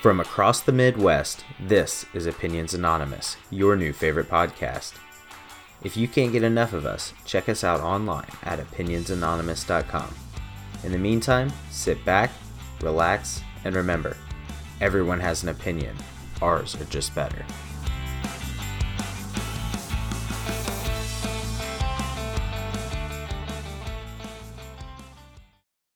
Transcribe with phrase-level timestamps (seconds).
[0.00, 4.94] From across the Midwest, this is Opinions Anonymous, your new favorite podcast.
[5.84, 10.14] If you can't get enough of us, check us out online at opinionsanonymous.com.
[10.84, 12.30] In the meantime, sit back,
[12.80, 14.16] relax, and remember
[14.80, 15.94] everyone has an opinion.
[16.40, 17.44] Ours are just better.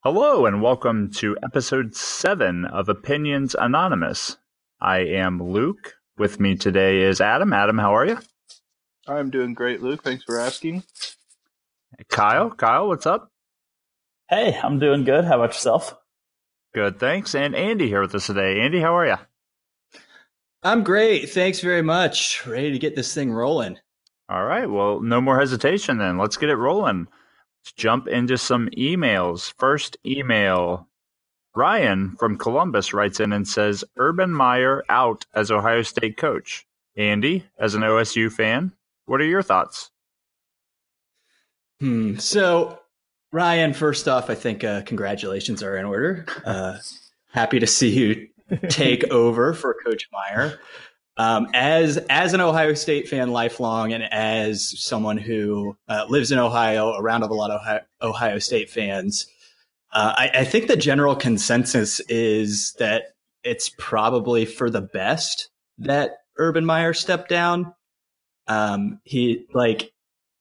[0.06, 4.36] Hello, and welcome to episode seven of Opinions Anonymous.
[4.78, 5.94] I am Luke.
[6.18, 7.54] With me today is Adam.
[7.54, 8.18] Adam, how are you?
[9.08, 10.04] I'm doing great, Luke.
[10.04, 10.82] Thanks for asking.
[12.10, 12.50] Kyle.
[12.50, 13.32] Kyle, what's up?
[14.28, 15.24] Hey, I'm doing good.
[15.24, 15.96] How about yourself?
[16.74, 17.34] Good, thanks.
[17.34, 18.60] And Andy here with us today.
[18.60, 19.16] Andy, how are you?
[20.62, 21.30] I'm great.
[21.30, 22.46] Thanks very much.
[22.46, 23.78] Ready to get this thing rolling.
[24.28, 24.68] All right.
[24.68, 26.18] Well, no more hesitation then.
[26.18, 27.08] Let's get it rolling.
[27.64, 29.54] Let's jump into some emails.
[29.56, 30.86] First email
[31.54, 36.66] Ryan from Columbus writes in and says Urban Meyer out as Ohio State coach.
[36.94, 38.70] Andy, as an OSU fan,
[39.06, 39.90] what are your thoughts?
[41.80, 42.18] Hmm.
[42.18, 42.80] So,
[43.32, 46.26] Ryan, first off, I think uh, congratulations are in order.
[46.44, 46.76] Uh,
[47.32, 48.28] happy to see you
[48.68, 50.60] take over for Coach Meyer.
[51.16, 56.38] Um, as as an Ohio State fan, lifelong, and as someone who uh, lives in
[56.38, 59.26] Ohio, around a lot of Ohio, Ohio State fans,
[59.92, 66.18] uh, I, I think the general consensus is that it's probably for the best that
[66.36, 67.72] Urban Meyer stepped down.
[68.48, 69.92] Um, he like,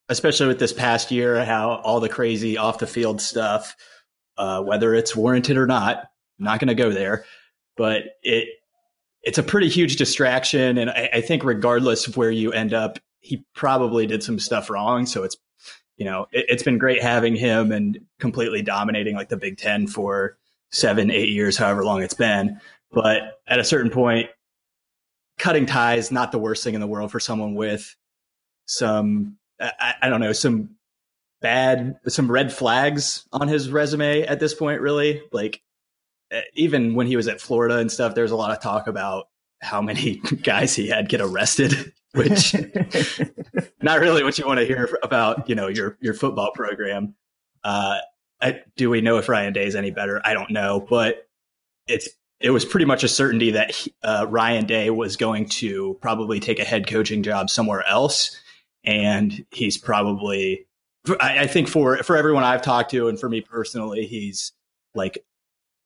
[0.08, 3.76] especially with this past year, how all the crazy off the field stuff,
[4.36, 5.98] uh, whether it's warranted or not,
[6.38, 7.24] I'm not going to go there,
[7.76, 8.48] but it
[9.24, 10.78] it's a pretty huge distraction.
[10.78, 14.68] And I, I, think regardless of where you end up, he probably did some stuff
[14.68, 15.06] wrong.
[15.06, 15.36] So it's,
[15.96, 19.86] you know, it, it's been great having him and completely dominating like the Big Ten
[19.86, 20.36] for
[20.70, 22.60] seven, eight years, however long it's been.
[22.92, 24.28] But at a certain point,
[25.38, 27.96] cutting ties, not the worst thing in the world for someone with
[28.66, 30.76] some, I, I don't know, some
[31.40, 35.22] bad, some red flags on his resume at this point, really.
[35.32, 35.62] Like
[36.54, 39.28] even when he was at Florida and stuff, there's a lot of talk about
[39.60, 42.54] how many guys he had get arrested, which
[43.82, 47.14] not really what you want to hear about, you know, your your football program.
[47.62, 47.98] Uh,
[48.40, 50.20] I, do we know if Ryan Day is any better?
[50.24, 51.28] I don't know, but
[51.86, 52.08] it's
[52.40, 56.40] it was pretty much a certainty that he, uh, Ryan Day was going to probably
[56.40, 58.38] take a head coaching job somewhere else,
[58.84, 60.66] and he's probably.
[61.20, 64.52] I, I think for for everyone I've talked to, and for me personally, he's
[64.94, 65.24] like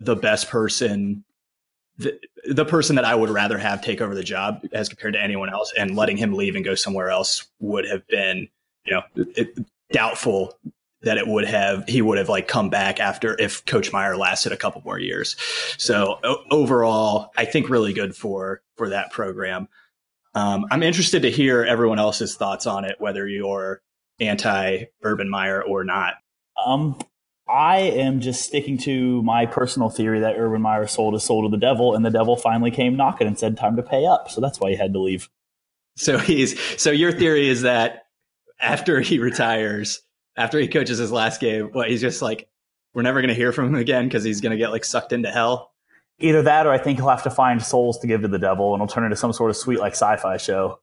[0.00, 1.24] the best person
[1.98, 5.22] the, the person that I would rather have take over the job as compared to
[5.22, 8.48] anyone else and letting him leave and go somewhere else would have been,
[8.84, 9.58] you know, it,
[9.90, 10.56] doubtful
[11.02, 14.52] that it would have, he would have like come back after if coach Meyer lasted
[14.52, 15.36] a couple more years.
[15.76, 19.68] So o- overall, I think really good for, for that program.
[20.34, 23.80] Um, I'm interested to hear everyone else's thoughts on it, whether you're
[24.20, 26.14] anti Urban Meyer or not.
[26.64, 26.98] Um,
[27.48, 31.48] I am just sticking to my personal theory that Urban Meyer sold his soul to
[31.48, 34.40] the devil, and the devil finally came knocking and said, "Time to pay up." So
[34.40, 35.28] that's why he had to leave.
[35.96, 38.06] So he's so your theory is that
[38.60, 40.02] after he retires,
[40.36, 42.48] after he coaches his last game, what he's just like,
[42.94, 45.12] we're never going to hear from him again because he's going to get like sucked
[45.12, 45.72] into hell.
[46.20, 48.74] Either that, or I think he'll have to find souls to give to the devil,
[48.74, 50.80] and it'll turn into some sort of sweet like sci-fi show.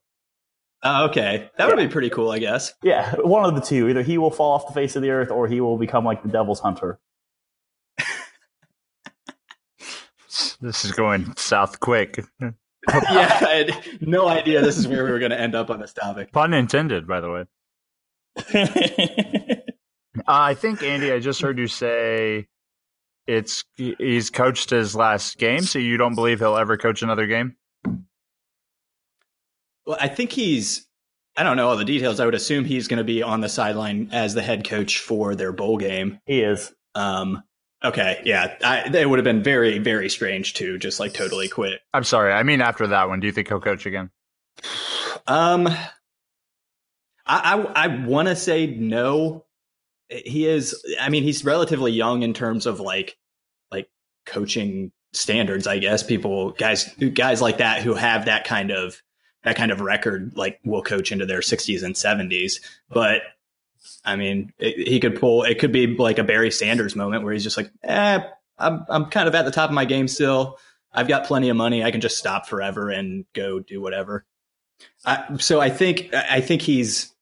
[0.88, 1.50] Oh, okay.
[1.57, 1.88] That would yeah.
[1.88, 2.75] be pretty cool, I guess.
[2.84, 3.90] Yeah, one of the two.
[3.90, 6.22] Either he will fall off the face of the earth or he will become like
[6.22, 7.00] the devil's hunter.
[10.62, 12.24] this is going south quick.
[12.40, 12.53] yeah,
[12.88, 15.91] I had no idea this is where we were going to end up on this
[15.91, 16.31] topic.
[16.31, 17.45] Pun intended, by the way.
[18.53, 22.45] uh, I think Andy, I just heard you say
[23.25, 27.56] it's he's coached his last game, so you don't believe he'll ever coach another game?
[29.85, 30.88] Well, I think he's.
[31.38, 32.19] I don't know all the details.
[32.19, 35.35] I would assume he's going to be on the sideline as the head coach for
[35.35, 36.19] their bowl game.
[36.25, 36.73] He is.
[36.94, 37.44] Um.
[37.84, 38.22] Okay.
[38.24, 38.56] Yeah.
[38.63, 41.81] I, it would have been very, very strange to just like totally quit.
[41.94, 42.31] I'm sorry.
[42.31, 44.10] I mean, after that one, do you think he'll coach again?
[45.27, 45.68] Um.
[45.68, 45.77] I
[47.25, 49.45] I, I want to say no.
[50.10, 50.75] He is.
[51.01, 53.18] I mean, he's relatively young in terms of like
[53.71, 53.89] like
[54.25, 55.68] coaching standards.
[55.68, 59.01] I guess people guys guys like that who have that kind of
[59.45, 62.59] that kind of record like will coach into their 60s and 70s.
[62.89, 63.21] But
[64.03, 65.44] I mean, it, he could pull.
[65.44, 68.19] It could be like a Barry Sanders moment where he's just like, "Eh,
[68.57, 70.59] I'm I'm kind of at the top of my game still.
[70.92, 71.83] I've got plenty of money.
[71.83, 74.25] I can just stop forever and go do whatever."
[75.06, 77.13] I, so I think I think he's.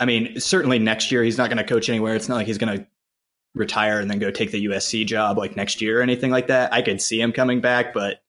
[0.00, 2.14] I mean, certainly next year he's not going to coach anywhere.
[2.14, 2.86] It's not like he's going to
[3.54, 6.72] retire and then go take the USC job like next year or anything like that.
[6.72, 8.22] I could see him coming back, but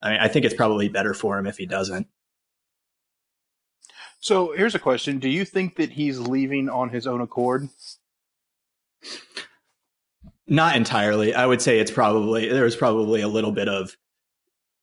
[0.00, 2.06] I mean, I think it's probably better for him if he doesn't.
[4.20, 7.68] So here's a question: Do you think that he's leaving on his own accord?
[10.46, 11.34] Not entirely.
[11.34, 13.96] I would say it's probably there was probably a little bit of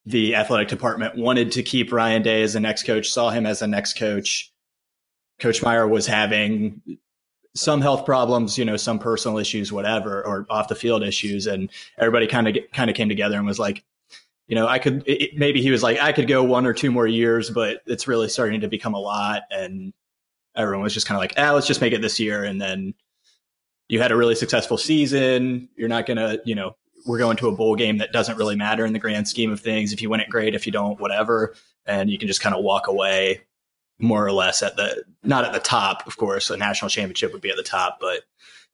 [0.05, 3.59] the athletic department wanted to keep Ryan Day as the next coach, saw him as
[3.59, 4.51] the next coach.
[5.39, 6.81] Coach Meyer was having
[7.55, 11.69] some health problems, you know, some personal issues, whatever, or off the field issues, and
[11.97, 13.83] everybody kind of kind of came together and was like,
[14.47, 16.91] you know, I could it, maybe he was like, I could go one or two
[16.91, 19.93] more years, but it's really starting to become a lot, and
[20.55, 22.93] everyone was just kind of like, ah, let's just make it this year, and then
[23.87, 25.69] you had a really successful season.
[25.75, 26.75] You're not gonna, you know,
[27.05, 29.59] we're going to a bowl game that doesn't really matter in the grand scheme of
[29.59, 29.93] things.
[29.93, 30.55] If you win it, great.
[30.55, 31.55] If you don't, whatever,
[31.85, 33.41] and you can just kind of walk away
[33.99, 36.49] more or less at the not at the top, of course.
[36.49, 38.21] A national championship would be at the top, but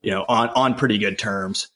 [0.02, 1.70] you know, on on pretty good terms.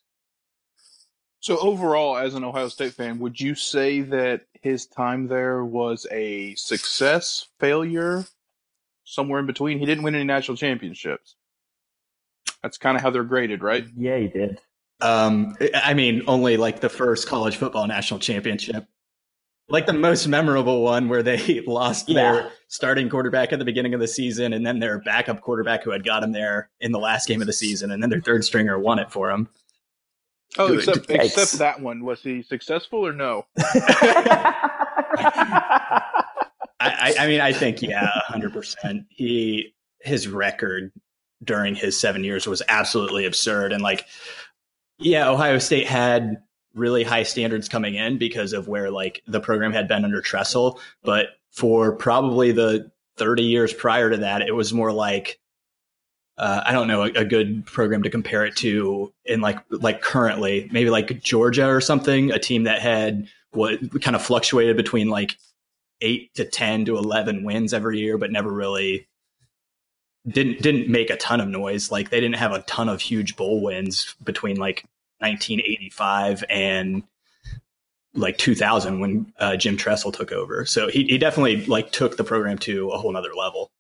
[1.46, 6.08] So overall, as an Ohio State fan, would you say that his time there was
[6.10, 8.26] a success, failure,
[9.04, 9.78] somewhere in between?
[9.78, 11.36] He didn't win any national championships.
[12.64, 13.86] That's kind of how they're graded, right?
[13.96, 14.60] Yeah, he did.
[15.02, 18.88] Um, I mean, only like the first college football national championship,
[19.70, 22.16] like the most memorable one where they lost Yeah.
[22.16, 25.92] their starting quarterback at the beginning of the season, and then their backup quarterback who
[25.92, 28.44] had got him there in the last game of the season, and then their third
[28.44, 29.48] stringer won it for him.
[30.58, 30.80] Oh, Good.
[30.80, 31.26] except Yikes.
[31.26, 32.04] except that one.
[32.06, 33.46] Was he successful or no?
[33.58, 36.02] I,
[36.80, 39.06] I, I mean, I think yeah, hundred percent.
[39.10, 40.92] He his record
[41.44, 44.06] during his seven years was absolutely absurd, and like,
[45.00, 46.38] yeah, Ohio State had
[46.74, 50.80] really high standards coming in because of where like the program had been under Tressel,
[51.04, 55.40] but for probably the thirty years prior to that, it was more like.
[56.38, 60.02] Uh, I don't know a, a good program to compare it to in like like
[60.02, 65.10] currently maybe like Georgia or something a team that had what kind of fluctuated between
[65.10, 65.38] like
[66.02, 69.08] eight to ten to eleven wins every year, but never really
[70.28, 71.92] didn't didn't make a ton of noise.
[71.92, 74.86] Like they didn't have a ton of huge bowl wins between like
[75.20, 77.04] 1985 and
[78.14, 80.66] like 2000 when uh, Jim Tressel took over.
[80.66, 83.72] So he he definitely like took the program to a whole nother level.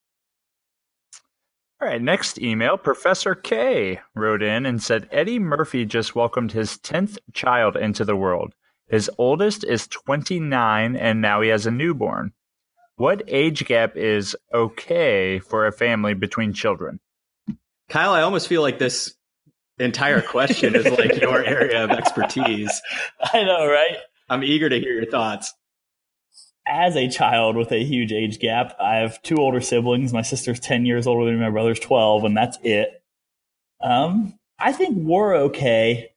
[1.85, 2.77] All right, next email.
[2.77, 8.15] Professor K wrote in and said Eddie Murphy just welcomed his 10th child into the
[8.15, 8.55] world.
[8.87, 12.31] His oldest is 29 and now he has a newborn.
[12.95, 17.01] What age gap is okay for a family between children?
[17.87, 19.13] Kyle, I almost feel like this
[19.77, 22.81] entire question is like your area of expertise.
[23.31, 23.97] I know, right?
[24.27, 25.53] I'm eager to hear your thoughts.
[26.67, 30.13] As a child with a huge age gap, I have two older siblings.
[30.13, 33.03] My sister's 10 years older than me, my brother's 12, and that's it.
[33.81, 36.09] Um, I think we're okay.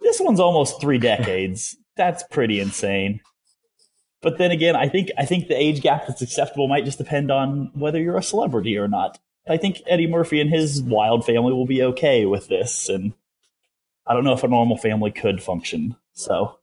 [0.00, 1.76] This one's almost three decades.
[1.96, 3.20] that's pretty insane.
[4.22, 7.30] But then again, I think I think the age gap that's acceptable might just depend
[7.30, 9.18] on whether you're a celebrity or not.
[9.48, 13.14] I think Eddie Murphy and his wild family will be okay with this, and
[14.06, 15.96] I don't know if a normal family could function.
[16.12, 16.60] So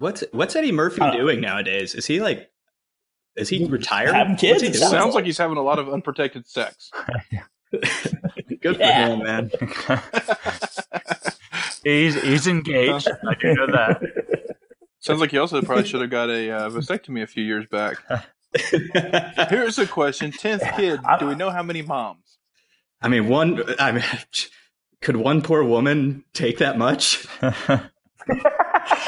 [0.00, 1.94] What's what's Eddie Murphy doing nowadays?
[1.94, 2.49] Is he like
[3.36, 4.14] is he retired?
[4.14, 6.90] Having kids, he it sounds Sounds like he's having a lot of unprotected sex.
[8.60, 9.06] Good Yeah.
[9.06, 9.50] for him, man.
[11.84, 13.08] he's he's engaged.
[13.08, 14.00] I do know that.
[14.98, 17.96] Sounds like he also probably should have got a uh, vasectomy a few years back.
[19.48, 21.00] Here's a question: tenth kid.
[21.18, 22.38] Do we know how many moms?
[23.00, 23.62] I mean, one.
[23.78, 24.04] I mean,
[25.00, 27.26] could one poor woman take that much?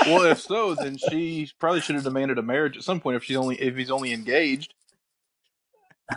[0.06, 3.16] Well, if so, then she probably should have demanded a marriage at some point.
[3.16, 4.74] If she's only if he's only engaged,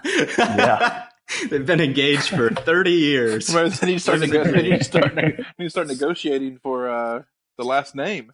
[0.04, 1.06] Yeah.
[1.50, 3.52] They've been engaged for thirty years.
[3.54, 4.82] Well, then you start, Live nego- then you dream.
[4.84, 7.24] start, then you start negotiating for uh,
[7.58, 8.32] the last name.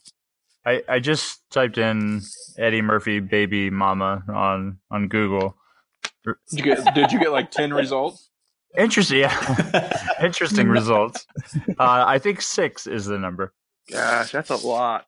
[0.65, 2.21] I, I just typed in
[2.57, 5.55] Eddie Murphy baby mama on on Google.
[6.25, 8.29] Did you get did you get like ten results?
[8.77, 9.99] Interesting, yeah.
[10.23, 11.25] Interesting results.
[11.69, 13.53] Uh, I think six is the number.
[13.89, 15.05] Gosh, that's a lot.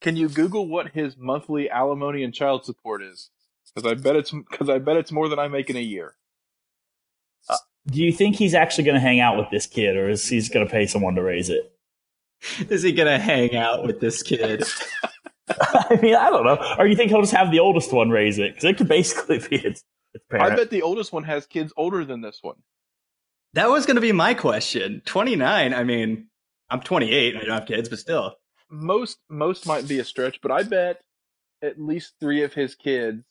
[0.00, 3.30] Can you Google what his monthly alimony and child support is?
[3.74, 6.14] Because I bet it's because I bet it's more than I make in a year.
[7.48, 10.26] Uh, do you think he's actually going to hang out with this kid, or is
[10.28, 11.72] he going to pay someone to raise it?
[12.68, 14.64] Is he gonna hang out with this kid?
[15.60, 16.58] I mean, I don't know.
[16.78, 18.54] Or you think he'll just have the oldest one raise it?
[18.54, 22.04] Because it could basically be its, its I bet the oldest one has kids older
[22.04, 22.56] than this one.
[23.54, 25.02] That was gonna be my question.
[25.06, 25.72] Twenty nine.
[25.72, 26.28] I mean,
[26.70, 27.34] I'm 28.
[27.34, 28.34] and I don't have kids, but still.
[28.70, 31.00] Most most might be a stretch, but I bet
[31.62, 33.22] at least three of his kids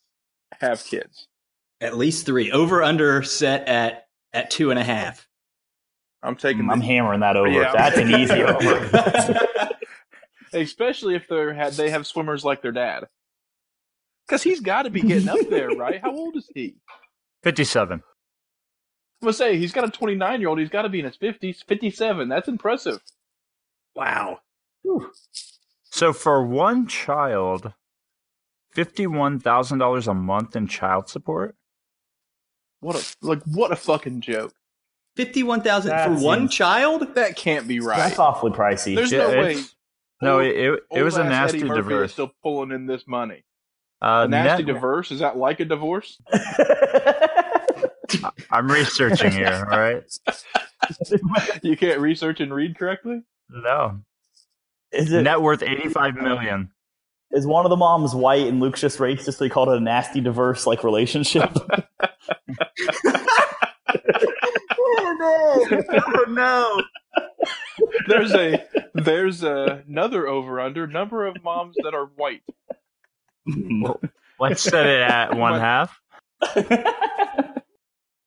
[0.59, 1.27] have kids.
[1.79, 2.51] At least three.
[2.51, 5.27] Over under set at at two and a half.
[6.23, 7.49] I'm taking I'm the- hammering that over.
[7.51, 7.71] Yeah.
[7.71, 9.39] That's an easy over.
[10.53, 13.05] especially if they had they have swimmers like their dad.
[14.27, 16.01] Because he's got to be getting up there, right?
[16.01, 16.75] How old is he?
[17.43, 17.93] 57.
[17.93, 18.01] I'm
[19.25, 20.59] gonna say he's got a 29 year old.
[20.59, 21.63] He's got to be in his 50s.
[21.65, 22.27] 57.
[22.27, 22.99] That's impressive.
[23.97, 24.39] Wow.
[25.83, 27.73] So for one child,
[28.75, 31.55] $51,000 a month in child support?
[32.79, 34.53] What a like what a fucking joke.
[35.15, 37.15] Fifty-one thousand That for one child.
[37.15, 37.97] That can't be right.
[37.97, 38.93] That's awfully pricey.
[38.95, 39.57] There's Yeah, no way.
[40.21, 42.05] No, Old- it, it, it was a nasty Eddie Murphy divorce.
[42.09, 43.43] is still pulling in this money.
[43.99, 46.21] Uh, A nasty net- divorce is that like a divorce?
[48.51, 50.03] I'm researching here, all right?
[51.63, 53.23] you can't research and read correctly.
[53.49, 53.99] No.
[54.91, 56.71] is it Net worth 85 million.
[57.31, 59.35] is one of the moms white and Luke's just racist?
[59.35, 61.51] So he called it a nasty diverse like relationship.
[64.79, 65.67] oh no!
[65.91, 66.81] Oh no!
[68.07, 68.63] There's a
[68.93, 72.41] there's a, another over under number of moms that are white.
[74.39, 75.99] Let's set it at one half.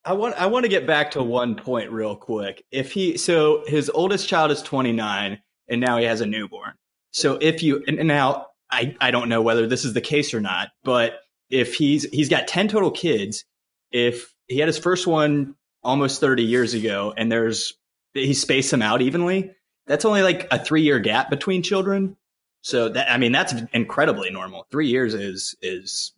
[0.04, 2.64] I want I want to get back to one point real quick.
[2.71, 6.73] If he so his oldest child is 29 and now he has a newborn.
[7.12, 10.40] So if you and now I I don't know whether this is the case or
[10.40, 13.45] not, but if he's he's got 10 total kids,
[13.90, 17.75] if he had his first one almost 30 years ago and there's
[18.14, 19.52] he spaced them out evenly,
[19.87, 22.16] that's only like a 3-year gap between children.
[22.62, 24.66] So that I mean that's incredibly normal.
[24.71, 26.12] 3 years is is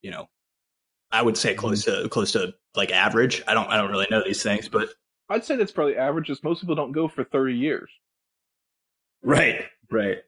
[0.00, 0.28] you know
[1.12, 2.02] I would say close mm.
[2.02, 3.42] to close to like average.
[3.46, 4.90] I don't I don't really know these things, but
[5.28, 6.26] I'd say that's probably average.
[6.26, 7.90] Just most people don't go for 30 years.
[9.22, 10.18] right, right.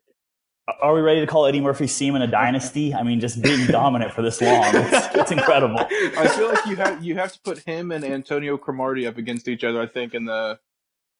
[0.81, 2.95] Are we ready to call Eddie Murphy Seaman a dynasty?
[2.95, 5.79] I mean, just being dominant for this long, it's, it's incredible.
[5.91, 9.49] I feel like you have you have to put him and Antonio Cromartie up against
[9.49, 9.81] each other.
[9.81, 10.61] I think in the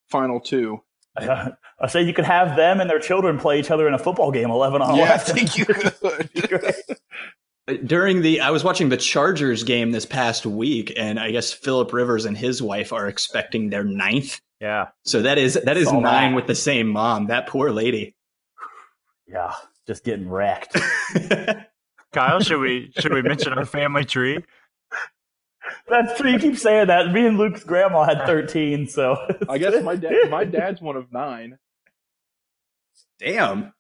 [0.09, 0.83] final two.
[1.17, 4.31] I say you could have them and their children play each other in a football
[4.31, 5.35] game, eleven on yeah, I eleven.
[5.35, 5.67] think you
[6.47, 6.99] could.
[7.79, 11.93] During the I was watching the Chargers game this past week, and I guess Philip
[11.93, 14.41] Rivers and his wife are expecting their ninth.
[14.61, 14.89] Yeah.
[15.05, 16.37] So that is that is Saw nine that.
[16.37, 17.27] with the same mom.
[17.27, 18.15] That poor lady.
[19.27, 19.53] Yeah,
[19.87, 20.77] just getting wrecked.
[22.13, 24.45] Kyle, should we should we mention our family tree?
[25.89, 26.31] That's true.
[26.31, 27.13] You keep saying that.
[27.13, 29.17] Me and Luke's grandma had thirteen, so
[29.49, 31.59] I guess my dad my dad's one of nine.
[33.19, 33.73] Damn.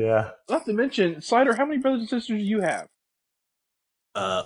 [0.00, 0.30] Yeah.
[0.48, 2.86] Not to mention, Slider, how many brothers and sisters do you have?
[4.14, 4.44] Uh,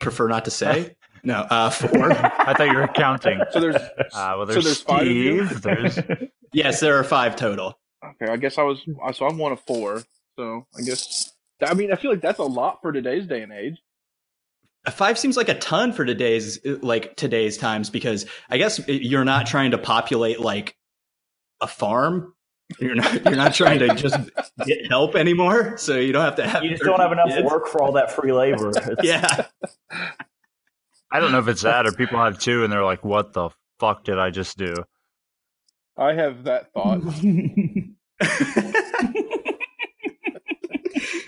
[0.00, 0.96] prefer not to say.
[1.26, 1.36] No.
[1.36, 2.12] Uh, four.
[2.12, 3.40] I thought you were counting.
[3.50, 3.80] So there's Uh,
[4.12, 5.46] well, So there's, there's five of you?
[5.46, 5.62] Steve.
[5.62, 5.98] There's
[6.52, 7.78] yes, there are five total.
[8.04, 8.30] okay.
[8.30, 10.02] I guess I was so I'm one of four.
[10.38, 11.32] So I guess
[11.66, 13.80] I mean I feel like that's a lot for today's day and age.
[14.90, 19.46] Five seems like a ton for today's like today's times because I guess you're not
[19.46, 20.76] trying to populate like
[21.62, 22.33] a farm.
[22.78, 24.18] You're not you're not trying to just
[24.64, 26.64] get help anymore, so you don't have to have.
[26.64, 27.44] You just don't have enough kids.
[27.44, 28.72] work for all that free labor.
[29.02, 29.46] Yeah,
[31.10, 33.50] I don't know if it's that or people have two and they're like, "What the
[33.78, 34.74] fuck did I just do?"
[35.96, 37.02] I have that thought.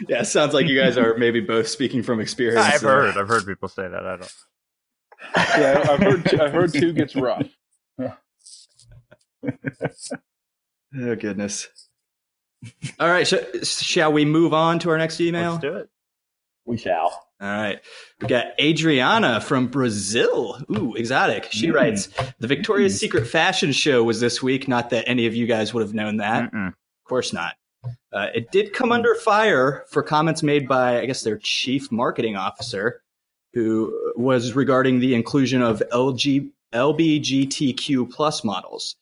[0.08, 0.22] yeah.
[0.22, 2.66] Sounds like you guys are maybe both speaking from experience.
[2.66, 3.16] I've heard.
[3.16, 4.06] I've heard people say that.
[4.06, 4.34] I don't.
[5.36, 7.46] yeah, I've heard I've heard two gets rough.
[10.94, 11.68] Oh goodness.
[12.98, 15.52] All right, sh- shall we move on to our next email?
[15.52, 15.88] Let's do it.
[16.64, 17.22] we shall.
[17.40, 17.80] All right.
[18.20, 20.58] We got Adriana from Brazil.
[20.74, 21.48] Ooh, exotic.
[21.50, 21.74] She Mm.
[21.74, 22.08] writes
[22.40, 24.66] The Victoria's Secret fashion show was this week.
[24.68, 26.50] Not that any of you guys would have known that.
[26.50, 26.68] Mm-mm.
[26.68, 26.74] Of
[27.04, 27.54] course not.
[28.12, 32.36] Uh, it did come under fire for comments made by, I guess, their chief marketing
[32.36, 33.02] officer,
[33.52, 38.96] who was regarding the inclusion of LG, LBGTQ plus models.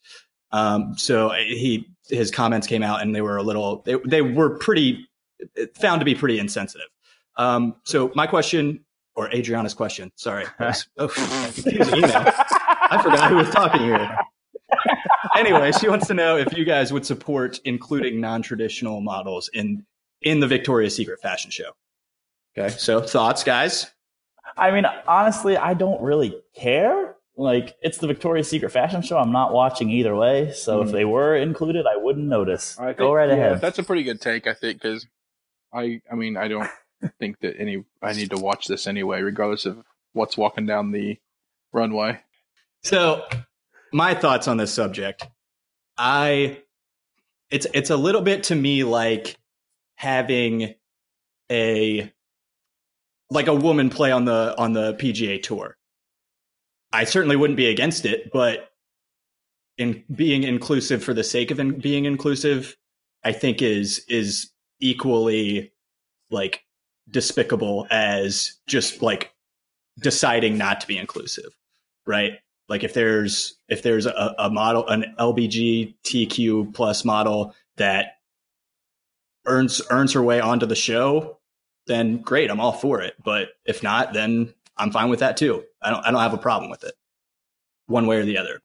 [0.54, 4.56] Um, so he his comments came out and they were a little they, they were
[4.58, 5.08] pretty
[5.75, 6.87] found to be pretty insensitive.
[7.37, 8.84] Um, so my question
[9.16, 10.44] or Adriana's question, sorry,
[10.99, 12.12] oh, confusing email.
[12.14, 14.16] I forgot who was talking here.
[15.37, 19.84] anyway, she wants to know if you guys would support including non-traditional models in
[20.23, 21.73] in the Victoria's Secret fashion show.
[22.56, 23.90] Okay, so thoughts, guys?
[24.56, 27.13] I mean, honestly, I don't really care.
[27.37, 29.19] Like, it's the Victoria's Secret fashion show.
[29.19, 30.53] I'm not watching either way.
[30.53, 30.95] So if hmm.
[30.95, 32.79] they were included, I wouldn't notice.
[32.79, 33.61] I think, Go right yeah, ahead.
[33.61, 35.07] That's a pretty good take, I think, because
[35.73, 36.71] I, I mean, I don't
[37.19, 41.19] think that any I need to watch this anyway, regardless of what's walking down the
[41.73, 42.21] runway.
[42.83, 43.25] So,
[43.93, 45.26] my thoughts on this subject.
[45.97, 46.59] I
[47.50, 49.37] it's it's a little bit to me like
[49.95, 50.75] having
[51.50, 52.12] a
[53.31, 55.76] like a woman play on the on the PGA tour.
[56.94, 58.70] I certainly wouldn't be against it, but
[59.76, 62.76] in being inclusive for the sake of in, being inclusive,
[63.24, 65.72] I think is is equally
[66.30, 66.62] like
[67.10, 69.32] despicable as just like
[69.98, 71.56] deciding not to be inclusive,
[72.06, 72.38] right?
[72.68, 78.18] Like if there's if there's a, a model, an LBGTQ plus model that
[79.46, 81.38] earns earns her way onto the show,
[81.88, 83.14] then great, I'm all for it.
[83.24, 85.64] But if not, then I'm fine with that too.
[85.83, 86.95] I don't I don't have a problem with it,
[87.87, 88.61] one way or the other.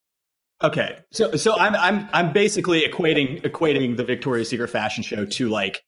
[0.61, 5.49] Okay, so so I'm I'm I'm basically equating equating the Victoria's Secret fashion show to
[5.49, 5.83] like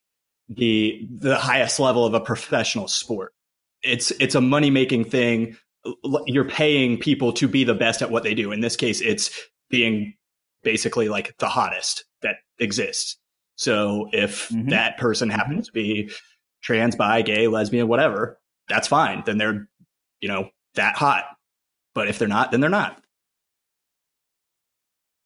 [0.48, 3.32] the the highest level of a professional sport.
[3.82, 5.56] It's it's a money making thing.
[6.26, 8.52] You're paying people to be the best at what they do.
[8.52, 9.30] In this case, it's
[9.68, 10.14] being
[10.62, 13.16] basically like the hottest that exists.
[13.56, 14.70] So if mm-hmm.
[14.70, 16.10] that person happens to be
[16.62, 18.38] trans, bi, gay, lesbian, whatever,
[18.68, 19.22] that's fine.
[19.26, 19.68] Then they're,
[20.22, 21.24] you know, that hot.
[21.94, 23.02] But if they're not, then they're not.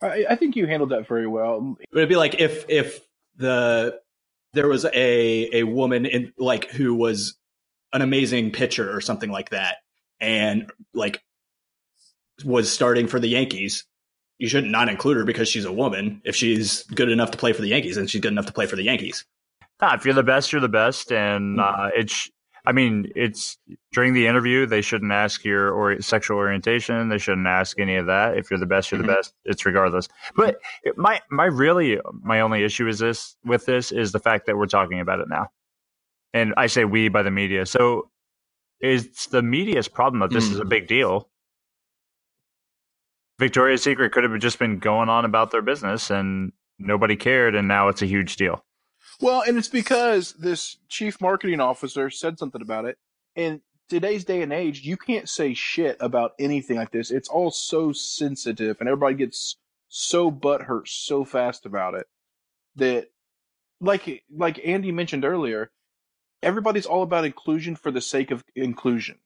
[0.03, 1.77] I, I think you handled that very well.
[1.93, 3.01] But it'd be like if if
[3.37, 4.01] the
[4.53, 7.37] there was a a woman in like who was
[7.93, 9.77] an amazing pitcher or something like that,
[10.21, 11.23] and like
[12.45, 13.85] was starting for the Yankees.
[14.39, 16.21] You should not not include her because she's a woman.
[16.25, 18.67] If she's good enough to play for the Yankees, then she's good enough to play
[18.67, 19.25] for the Yankees.
[19.81, 21.61] Nah, if you're the best, you're the best, and hmm.
[21.61, 22.31] uh, it's
[22.67, 23.59] I mean, it's
[23.93, 27.09] during the interview, they shouldn't ask your or sexual orientation.
[27.09, 28.37] They shouldn't ask any of that.
[28.37, 29.15] If you're the best, you're the mm-hmm.
[29.15, 29.35] best.
[29.45, 30.09] It's regardless.
[30.35, 30.59] But
[30.97, 34.67] my my really my only issue is this with this is the fact that we're
[34.67, 35.51] talking about it now,
[36.35, 37.67] and I say we by the media.
[37.67, 38.11] So
[38.81, 40.53] it's the media's problem that this mm.
[40.53, 40.69] is a mm.
[40.69, 41.31] big deal.
[43.39, 47.69] Victoria's Secret could have just been going on about their business and nobody cared, and
[47.69, 48.66] now it's a huge deal.
[49.21, 52.99] Well, and it's because this chief marketing officer said something about it.
[53.35, 57.11] In today's day and age, you can't say shit about anything like this.
[57.11, 59.57] It's all so sensitive, and everybody gets
[59.89, 62.07] so butthurt so fast about it
[62.77, 63.09] that,
[63.81, 65.71] like like Andy mentioned earlier,
[66.43, 69.19] everybody's all about inclusion for the sake of inclusion.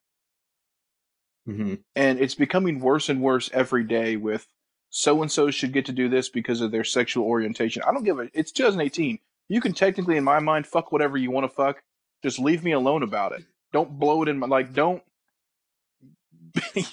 [1.48, 1.74] Mm-hmm.
[1.96, 4.46] And it's becoming worse and worse every day with
[4.90, 7.82] so and so should get to do this because of their sexual orientation.
[7.86, 8.28] I don't give a.
[8.34, 9.18] It's 2018
[9.50, 11.82] you can technically, in my mind, fuck whatever you want to fuck.
[12.22, 13.42] Just leave me alone about it.
[13.72, 14.72] Don't blow it in my like.
[14.72, 15.02] Don't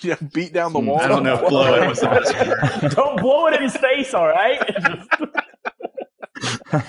[0.01, 0.99] you know, beat down the hmm, wall.
[0.99, 1.99] I don't know if blow it was
[2.95, 4.59] Don't blow it in his face, all right?
[6.71, 6.83] but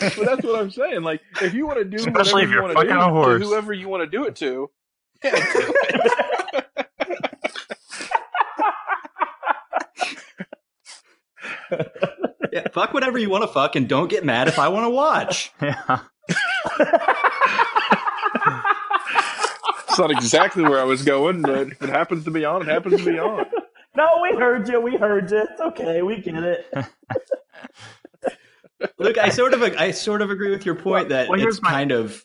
[0.00, 1.02] that's what I'm saying.
[1.02, 3.88] Like, if you want to do Especially whatever you want to do to whoever you
[3.88, 4.70] want to do it to,
[5.24, 5.40] yeah, do
[11.72, 11.86] it.
[12.52, 14.90] Yeah, fuck whatever you want to fuck, and don't get mad if I want to
[14.90, 15.50] watch.
[15.62, 16.00] Yeah.
[19.88, 22.68] it's not exactly where I was going, but if it happens to be on, it
[22.68, 23.46] happens to be on.
[23.96, 24.78] No, we heard you.
[24.78, 25.38] We heard you.
[25.38, 26.02] It's okay.
[26.02, 26.66] We get it.
[28.98, 31.70] Look, I sort of, I sort of agree with your point that well, it's my...
[31.70, 32.22] kind of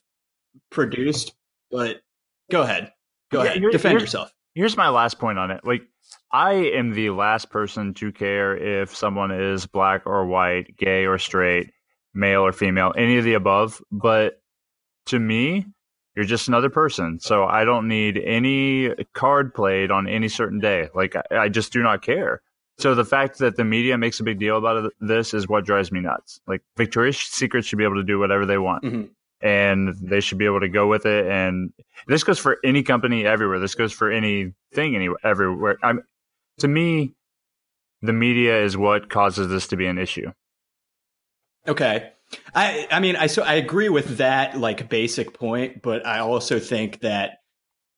[0.70, 1.34] produced,
[1.70, 2.02] but
[2.52, 2.92] go ahead,
[3.32, 4.34] go yeah, ahead, defend yourself.
[4.54, 5.62] Here's my last point on it.
[5.64, 5.84] Like,
[6.34, 11.18] I am the last person to care if someone is black or white, gay or
[11.18, 11.72] straight,
[12.14, 13.82] male or female, any of the above.
[13.92, 14.42] But
[15.08, 15.66] to me,
[16.16, 17.20] you're just another person.
[17.20, 20.90] So I don't need any card played on any certain day.
[20.96, 22.42] Like, I, I just do not care.
[22.78, 25.92] So the fact that the media makes a big deal about this is what drives
[25.92, 26.40] me nuts.
[26.48, 28.84] Like, Victoria's Secret should be able to do whatever they want.
[28.84, 29.04] Mm-hmm
[29.42, 31.26] and they should be able to go with it.
[31.26, 31.74] And
[32.08, 33.60] this goes for any company everywhere.
[33.60, 35.78] This goes for anything anywhere everywhere.
[35.84, 36.04] I'm
[36.60, 37.14] to me,
[38.02, 40.32] the media is what causes this to be an issue.
[41.68, 42.12] Okay.
[42.56, 46.60] I I mean I so I agree with that like basic point, but I also
[46.60, 47.40] think that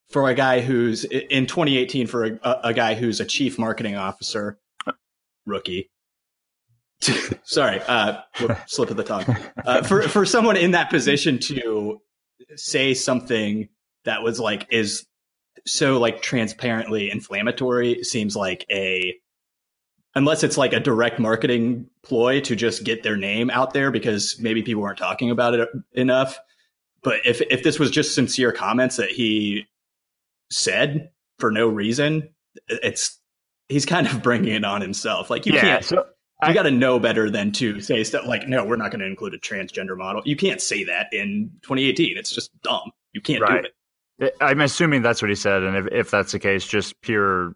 [0.10, 4.60] for a guy who's in 2018 for a, a guy who's a chief marketing officer
[5.46, 5.90] rookie
[7.44, 8.22] sorry uh
[8.66, 9.26] slip of the tongue
[9.66, 12.00] uh, for for someone in that position to
[12.56, 13.68] say something
[14.06, 15.06] that was like is
[15.66, 19.16] so like transparently inflammatory seems like a
[20.16, 24.38] unless it's like a direct marketing ploy to just get their name out there because
[24.40, 26.38] maybe people weren't talking about it enough.
[27.02, 29.68] But if if this was just sincere comments that he
[30.50, 32.30] said for no reason,
[32.68, 33.20] it's
[33.70, 35.30] he's kind of bringing it on himself.
[35.30, 35.86] Like you yeah, can't.
[35.86, 36.06] So
[36.48, 39.08] you got to know better than to say stuff like, "No, we're not going to
[39.08, 42.18] include a transgender model." You can't say that in 2018.
[42.18, 42.92] It's just dumb.
[43.14, 43.62] You can't right.
[43.62, 43.76] do it.
[44.42, 47.56] I'm assuming that's what he said, and if, if that's the case, just pure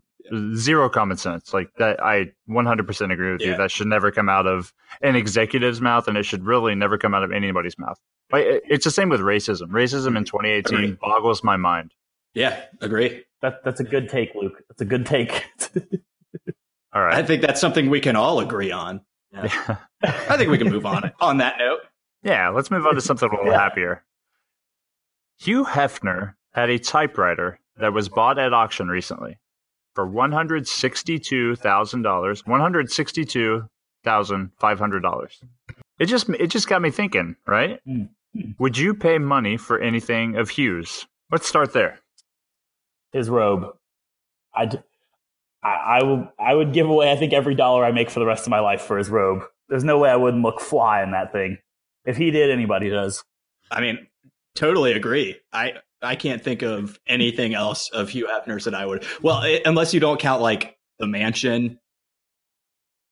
[0.55, 1.53] zero common sense.
[1.53, 3.51] Like that, I 100% agree with yeah.
[3.51, 3.57] you.
[3.57, 7.13] That should never come out of an executive's mouth, and it should really never come
[7.13, 7.97] out of anybody's mouth.
[8.33, 9.67] It's the same with racism.
[9.67, 10.97] Racism in 2018 agree.
[10.99, 11.93] boggles my mind.
[12.33, 13.23] Yeah, agree.
[13.41, 14.61] That, that's a good take, Luke.
[14.69, 15.45] That's a good take.
[16.93, 17.15] all right.
[17.15, 19.01] I think that's something we can all agree on.
[19.31, 19.77] Yeah.
[20.01, 21.79] I think we can move on on that note.
[22.23, 23.59] Yeah, let's move on to something a little yeah.
[23.59, 24.03] happier.
[25.39, 29.37] Hugh Hefner had a typewriter that was bought at auction recently
[29.93, 32.43] for one hundred sixty-two thousand dollars.
[32.47, 33.69] One hundred sixty-two
[34.03, 35.39] thousand five hundred dollars.
[35.99, 37.35] It just it just got me thinking.
[37.45, 37.79] Right?
[37.87, 38.09] Mm.
[38.57, 41.05] Would you pay money for anything of Hugh's?
[41.31, 41.99] Let's start there.
[43.11, 43.67] His robe.
[44.55, 44.83] I'd,
[45.63, 48.25] I, I would I would give away I think every dollar I make for the
[48.25, 49.43] rest of my life for his robe.
[49.69, 51.59] There's no way I wouldn't look fly in that thing.
[52.03, 53.23] If he did, anybody does.
[53.69, 54.07] I mean,
[54.55, 55.35] totally agree.
[55.53, 59.05] I I can't think of anything else of Hugh Hefner's that I would.
[59.21, 61.79] Well, i unless you don't count like the mansion.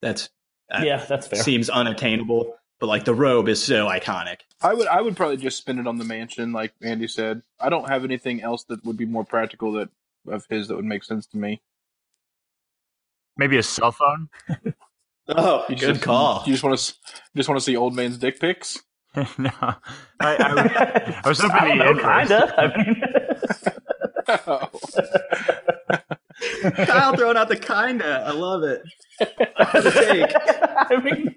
[0.02, 0.30] That's
[0.70, 1.42] that yeah, that's fair.
[1.42, 2.56] seems unattainable.
[2.80, 4.42] But like the robe is so iconic.
[4.62, 7.42] I would I would probably just spend it on the mansion, like Andy said.
[7.60, 9.90] I don't have anything else that would be more practical that
[10.28, 11.62] of his that would make sense to me.
[13.38, 14.30] Maybe a cell phone.
[15.28, 16.44] Oh, You good just, call.
[16.46, 16.94] You just want to
[17.36, 18.84] just want to see old man's dick pics.
[19.38, 19.76] no, I,
[20.20, 22.54] I, I was hoping I don't the know, kinda.
[22.58, 22.68] I
[26.72, 28.24] mean, Kyle throwing out the kinda.
[28.28, 28.82] I love it.
[29.58, 30.32] Hot take.
[30.36, 31.36] I mean,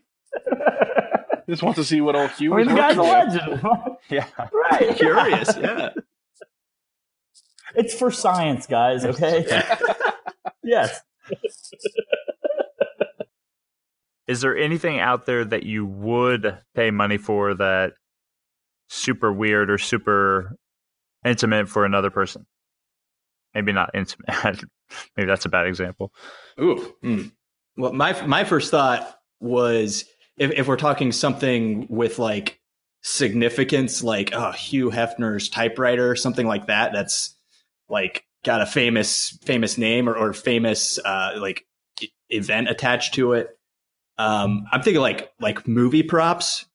[1.48, 3.60] Just want to see what old Hugh I mean, was the guy's a legend,
[4.10, 4.26] yeah.
[4.52, 4.96] right?
[4.96, 5.90] Curious, yeah.
[7.74, 9.04] It's for science, guys.
[9.04, 9.46] Okay.
[10.62, 11.00] yes.
[14.28, 17.94] Is there anything out there that you would pay money for that
[18.88, 20.54] super weird or super
[21.24, 22.46] intimate for another person?
[23.54, 24.62] Maybe not intimate.
[25.16, 26.12] Maybe that's a bad example.
[26.60, 26.94] Ooh.
[27.02, 27.32] mm.
[27.76, 30.04] Well, my my first thought was
[30.36, 32.60] if, if we're talking something with like
[33.02, 36.92] significance, like oh, Hugh Hefner's typewriter, something like that.
[36.92, 37.36] That's
[37.88, 41.64] like got a famous famous name or, or famous uh, like
[42.30, 43.57] event attached to it.
[44.18, 46.66] Um, I'm thinking like like movie props.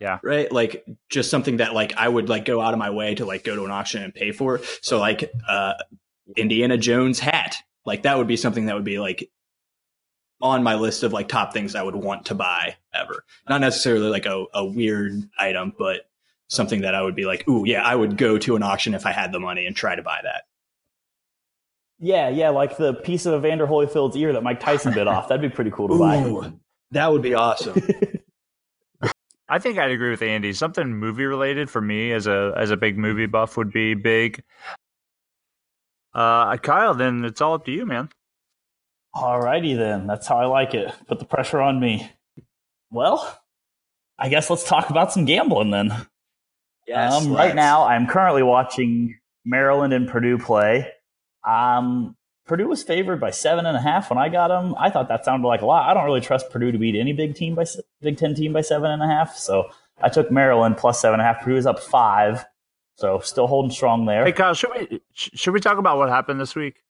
[0.00, 0.18] Yeah.
[0.22, 0.50] Right.
[0.50, 3.44] Like just something that like I would like go out of my way to like
[3.44, 4.60] go to an auction and pay for.
[4.82, 5.74] So like uh
[6.36, 7.56] Indiana Jones hat.
[7.86, 9.30] Like that would be something that would be like
[10.40, 13.24] on my list of like top things I would want to buy ever.
[13.48, 16.02] Not necessarily like a, a weird item, but
[16.48, 19.06] something that I would be like, ooh, yeah, I would go to an auction if
[19.06, 20.42] I had the money and try to buy that.
[21.98, 25.28] Yeah, yeah, like the piece of Evander Holyfield's ear that Mike Tyson bit off.
[25.28, 26.22] That'd be pretty cool to buy.
[26.24, 27.80] Ooh, that would be awesome.
[29.48, 30.52] I think I'd agree with Andy.
[30.52, 34.42] Something movie related for me as a as a big movie buff would be big.
[36.14, 38.08] Uh, Kyle, then it's all up to you, man.
[39.14, 40.06] Alrighty then.
[40.06, 40.92] That's how I like it.
[41.06, 42.10] Put the pressure on me.
[42.90, 43.38] Well,
[44.18, 45.90] I guess let's talk about some gambling then.
[46.94, 50.90] um, right now, I'm currently watching Maryland and Purdue play.
[51.46, 54.74] Um, Purdue was favored by seven and a half when I got them.
[54.78, 55.88] I thought that sounded like a lot.
[55.88, 57.64] I don't really trust Purdue to beat any Big team by
[58.02, 59.36] Big Ten team by seven and a half.
[59.36, 59.64] So
[60.02, 61.42] I took Maryland plus seven and a half.
[61.42, 62.44] Purdue is up five,
[62.96, 64.24] so still holding strong there.
[64.24, 66.82] Hey, Kyle, should we should we talk about what happened this week?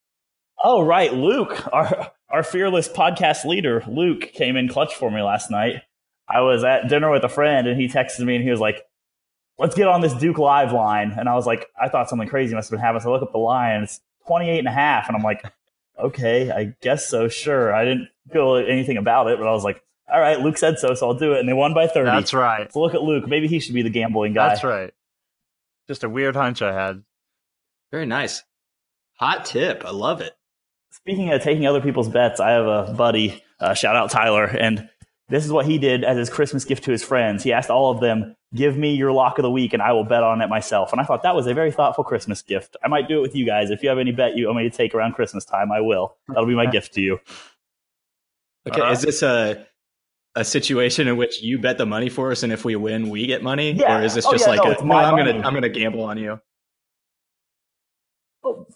[0.62, 1.12] Oh, right.
[1.12, 5.82] Luke, our, our fearless podcast leader, Luke, came in clutch for me last night.
[6.28, 8.82] I was at dinner with a friend and he texted me and he was like,
[9.58, 11.14] let's get on this Duke Live line.
[11.18, 13.02] And I was like, I thought something crazy must have been happening.
[13.02, 13.82] So I look up the line.
[13.82, 15.08] It's 28 and a half.
[15.08, 15.44] And I'm like,
[15.98, 17.28] okay, I guess so.
[17.28, 17.74] Sure.
[17.74, 19.82] I didn't feel anything about it, but I was like,
[20.12, 20.94] all right, Luke said so.
[20.94, 21.40] So I'll do it.
[21.40, 22.10] And they won by 30.
[22.10, 22.72] That's right.
[22.72, 23.26] So look at Luke.
[23.26, 24.48] Maybe he should be the gambling guy.
[24.48, 24.92] That's right.
[25.88, 27.02] Just a weird hunch I had.
[27.90, 28.42] Very nice.
[29.18, 29.84] Hot tip.
[29.84, 30.32] I love it.
[30.90, 34.88] Speaking of taking other people's bets, I have a buddy, uh, shout out Tyler, and
[35.28, 37.42] this is what he did as his Christmas gift to his friends.
[37.42, 40.04] He asked all of them, "Give me your lock of the week, and I will
[40.04, 42.76] bet on it myself." And I thought that was a very thoughtful Christmas gift.
[42.84, 43.70] I might do it with you guys.
[43.70, 46.16] If you have any bet you want me to take around Christmas time, I will.
[46.28, 47.20] That'll be my gift to you.
[48.66, 48.92] Okay, Uh-huh.
[48.92, 49.66] is this a
[50.36, 53.26] a situation in which you bet the money for us, and if we win, we
[53.26, 53.98] get money, Yeah.
[53.98, 54.94] or is this Oh, just yeah, like no, a, no?
[54.96, 55.32] I'm money.
[55.32, 56.40] gonna I'm gonna gamble on you.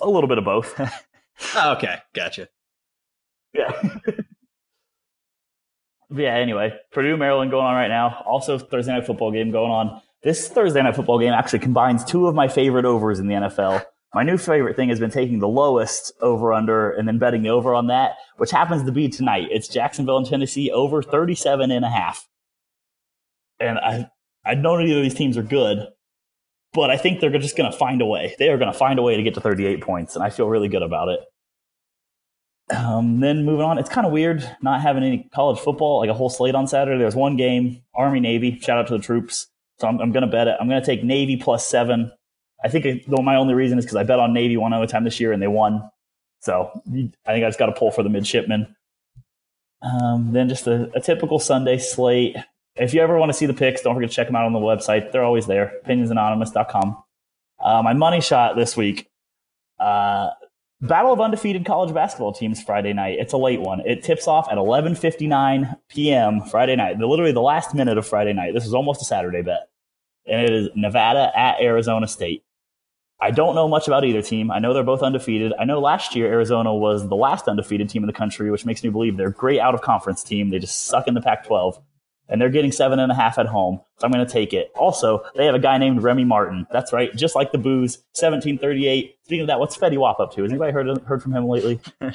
[0.01, 0.79] A little bit of both.
[1.55, 2.49] Oh, okay, gotcha.
[3.55, 3.71] Yeah.
[6.11, 8.23] yeah, anyway, Purdue, Maryland going on right now.
[8.27, 10.01] Also, Thursday night football game going on.
[10.23, 13.85] This Thursday night football game actually combines two of my favorite overs in the NFL.
[14.15, 17.51] My new favorite thing has been taking the lowest over under and then betting the
[17.51, 19.49] over on that, which happens to be tonight.
[19.51, 22.27] It's Jacksonville and Tennessee over 37 and a half.
[23.61, 24.09] And I,
[24.47, 25.87] I know neither of these teams are good,
[26.73, 28.35] but I think they're just going to find a way.
[28.39, 30.49] They are going to find a way to get to 38 points, and I feel
[30.49, 31.21] really good about it.
[32.75, 36.15] Um, then moving on, it's kind of weird not having any college football, like a
[36.15, 36.99] whole slate on Saturday.
[36.99, 38.59] There's one game, Army Navy.
[38.61, 39.47] Shout out to the troops.
[39.79, 40.57] So I'm, I'm going to bet it.
[40.61, 42.13] I'm going to take Navy plus seven.
[42.63, 44.87] I think it, though my only reason is because I bet on Navy one other
[44.87, 45.89] time this year and they won.
[46.41, 48.75] So I think I just got to pull for the midshipmen.
[49.81, 52.37] Um, then just a, a typical Sunday slate.
[52.77, 54.53] If you ever want to see the picks, don't forget to check them out on
[54.53, 55.11] the website.
[55.13, 55.73] They're always there.
[55.87, 56.97] Opinionsanonymous.com.
[57.61, 59.09] Uh, Uh, my money shot this week.
[59.81, 60.31] Uh,
[60.81, 63.19] Battle of undefeated college basketball teams Friday night.
[63.19, 63.81] It's a late one.
[63.81, 66.41] It tips off at 11:59 p.m.
[66.41, 66.99] Friday night.
[66.99, 68.55] Literally the last minute of Friday night.
[68.55, 69.69] This is almost a Saturday bet,
[70.25, 72.45] and it is Nevada at Arizona State.
[73.21, 74.53] I don't know much about either team.
[74.53, 75.53] I know they're both undefeated.
[75.59, 78.85] I know last year Arizona was the last undefeated team in the country, which makes
[78.85, 80.51] me believe they're a great out of conference team.
[80.51, 81.83] They just suck in the Pac-12
[82.29, 83.81] and they're getting seven and a half at home.
[83.99, 84.71] So I'm going to take it.
[84.75, 86.67] Also, they have a guy named Remy Martin.
[86.71, 87.15] That's right.
[87.17, 89.17] Just like the booze, 1738.
[89.25, 90.43] Speaking of that, what's Fetty Wap up to?
[90.43, 91.81] Has anybody heard, heard from him lately?
[92.01, 92.11] no,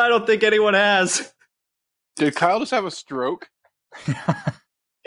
[0.00, 1.32] I don't think anyone has.
[2.16, 3.48] Did Kyle just have a stroke?
[4.06, 4.50] yeah,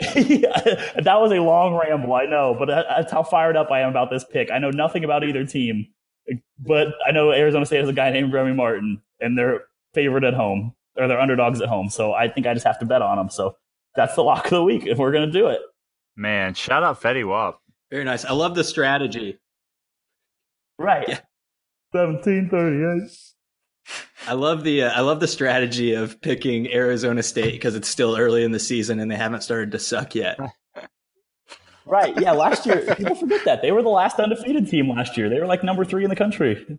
[1.02, 4.10] that was a long ramble, I know, but that's how fired up I am about
[4.10, 4.50] this pick.
[4.50, 5.88] I know nothing about either team,
[6.58, 10.34] but I know Arizona State has a guy named Remy Martin, and they're favored at
[10.34, 11.88] home or they're underdogs at home.
[11.88, 13.30] So I think I just have to bet on them.
[13.30, 13.56] So
[13.96, 15.60] that's the lock of the week if we're going to do it.
[16.16, 17.60] Man, shout out Fetty Wap.
[17.90, 18.24] Very nice.
[18.24, 19.38] I love the strategy.
[20.78, 21.08] Right.
[21.08, 21.20] Yeah.
[21.92, 23.10] 1738.
[24.28, 28.16] I love the uh, I love the strategy of picking Arizona State because it's still
[28.16, 30.38] early in the season and they haven't started to suck yet.
[31.86, 32.18] right.
[32.20, 32.32] Yeah.
[32.32, 35.28] Last year, people forget that they were the last undefeated team last year.
[35.28, 36.78] They were like number three in the country.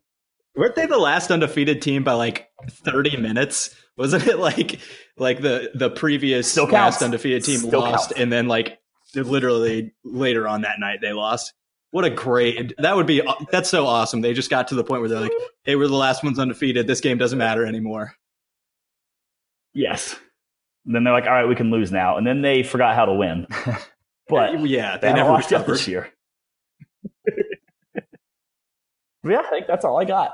[0.55, 3.75] Weren't they the last undefeated team by like 30 minutes?
[3.97, 4.79] Wasn't it like
[5.17, 8.19] like the the previous Still last undefeated team Still lost counts.
[8.19, 8.79] and then like
[9.15, 11.53] literally later on that night they lost?
[11.91, 14.21] What a great that would be that's so awesome.
[14.21, 15.33] They just got to the point where they're like,
[15.63, 16.87] "Hey, we're the last ones undefeated.
[16.87, 18.13] This game doesn't matter anymore."
[19.73, 20.15] Yes.
[20.85, 23.05] And then they're like, "All right, we can lose now." And then they forgot how
[23.05, 23.47] to win.
[24.31, 26.09] But yeah, they, they never lost this year.
[29.23, 30.33] yeah, I think that's all I got.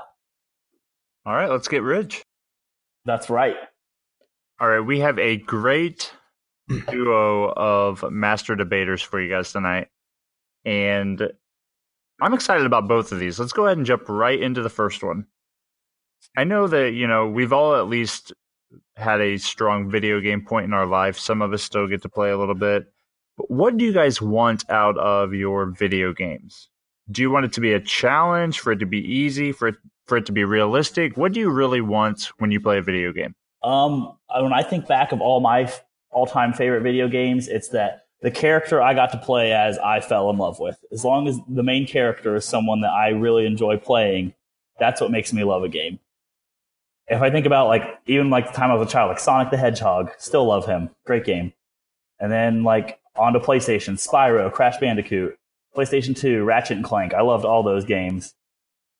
[1.28, 2.22] All right, let's get rich.
[3.04, 3.54] That's right.
[4.58, 6.10] All right, we have a great
[6.90, 9.88] duo of master debaters for you guys tonight.
[10.64, 11.30] And
[12.18, 13.38] I'm excited about both of these.
[13.38, 15.26] Let's go ahead and jump right into the first one.
[16.34, 18.32] I know that, you know, we've all at least
[18.96, 21.18] had a strong video game point in our life.
[21.18, 22.86] Some of us still get to play a little bit.
[23.36, 26.70] But what do you guys want out of your video games?
[27.10, 29.76] Do you want it to be a challenge, for it to be easy, for it
[30.08, 31.16] for it to be realistic?
[31.16, 33.34] What do you really want when you play a video game?
[33.62, 35.72] Um, when I think back of all my
[36.10, 40.30] all-time favorite video games, it's that the character I got to play as I fell
[40.30, 40.78] in love with.
[40.90, 44.34] As long as the main character is someone that I really enjoy playing,
[44.78, 46.00] that's what makes me love a game.
[47.06, 49.50] If I think about like even like the time I was a child, like Sonic
[49.50, 51.52] the Hedgehog, still love him, great game.
[52.20, 55.38] And then like onto PlayStation, Spyro, Crash Bandicoot,
[55.76, 57.14] PlayStation 2, Ratchet and Clank.
[57.14, 58.34] I loved all those games.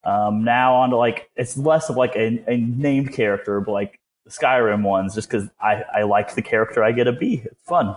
[0.03, 3.99] Um, now on to like it's less of like a, a named character, but like
[4.25, 7.41] the Skyrim ones, just because I I like the character I get to be.
[7.45, 7.95] It's fun.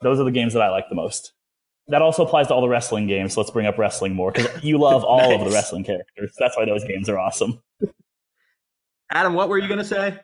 [0.00, 1.32] Those are the games that I like the most.
[1.88, 3.34] That also applies to all the wrestling games.
[3.34, 5.38] So let's bring up wrestling more because you love all nice.
[5.38, 6.34] of the wrestling characters.
[6.38, 7.62] That's why those games are awesome.
[9.10, 10.18] Adam, what were you going to say?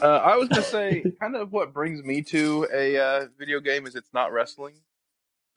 [0.00, 3.60] Uh, I was going to say, kind of what brings me to a uh, video
[3.60, 4.74] game is it's not wrestling.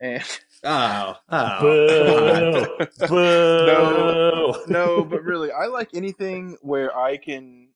[0.00, 0.22] and
[0.64, 2.76] oh, ah, oh.
[2.78, 2.86] Boo.
[3.08, 3.66] Boo.
[3.66, 7.68] no, no, but really, I like anything where I can,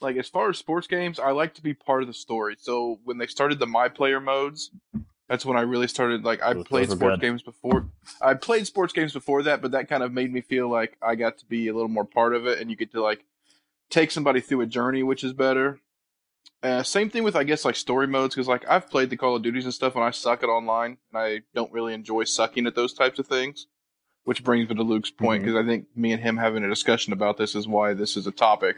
[0.00, 2.56] like, as far as sports games, I like to be part of the story.
[2.58, 4.70] So when they started the my player modes,
[5.28, 6.24] that's when I really started.
[6.24, 7.86] Like, I played sports games before.
[8.20, 11.14] I played sports games before that, but that kind of made me feel like I
[11.14, 13.24] got to be a little more part of it, and you get to like
[13.90, 15.78] take somebody through a journey, which is better.
[16.62, 19.34] Uh, same thing with I guess like story modes because like I've played the Call
[19.34, 22.66] of Duties and stuff and I suck at online and I don't really enjoy sucking
[22.66, 23.66] at those types of things.
[24.24, 25.68] Which brings me to Luke's point because mm-hmm.
[25.68, 28.30] I think me and him having a discussion about this is why this is a
[28.30, 28.76] topic.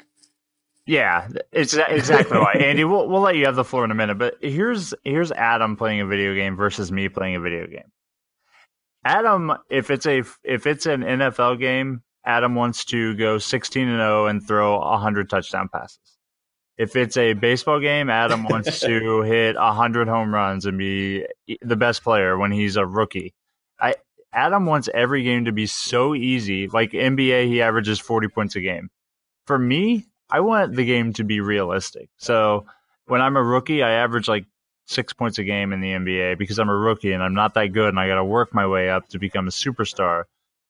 [0.87, 2.53] Yeah, it's exactly why.
[2.55, 5.77] Andy, we'll we'll let you have the floor in a minute, but here's here's Adam
[5.77, 7.93] playing a video game versus me playing a video game.
[9.05, 13.99] Adam, if it's a if it's an NFL game, Adam wants to go 16 and
[13.99, 16.14] 0 and throw 100 touchdown passes
[16.77, 21.27] if it's a baseball game, Adam wants to hit hundred home runs and be
[21.63, 23.35] the best player when he's a rookie.
[23.81, 23.95] I
[24.33, 26.69] Adam wants every game to be so easy.
[26.69, 28.91] Like NBA, he averages forty points a game.
[29.47, 32.09] For me, I want the game to be realistic.
[32.19, 32.67] So
[33.07, 34.47] when I'm a rookie, I average like
[34.87, 37.69] six points a game in the NBA because I'm a rookie and I'm not that
[37.69, 40.25] good and I got to work my way up to become a superstar.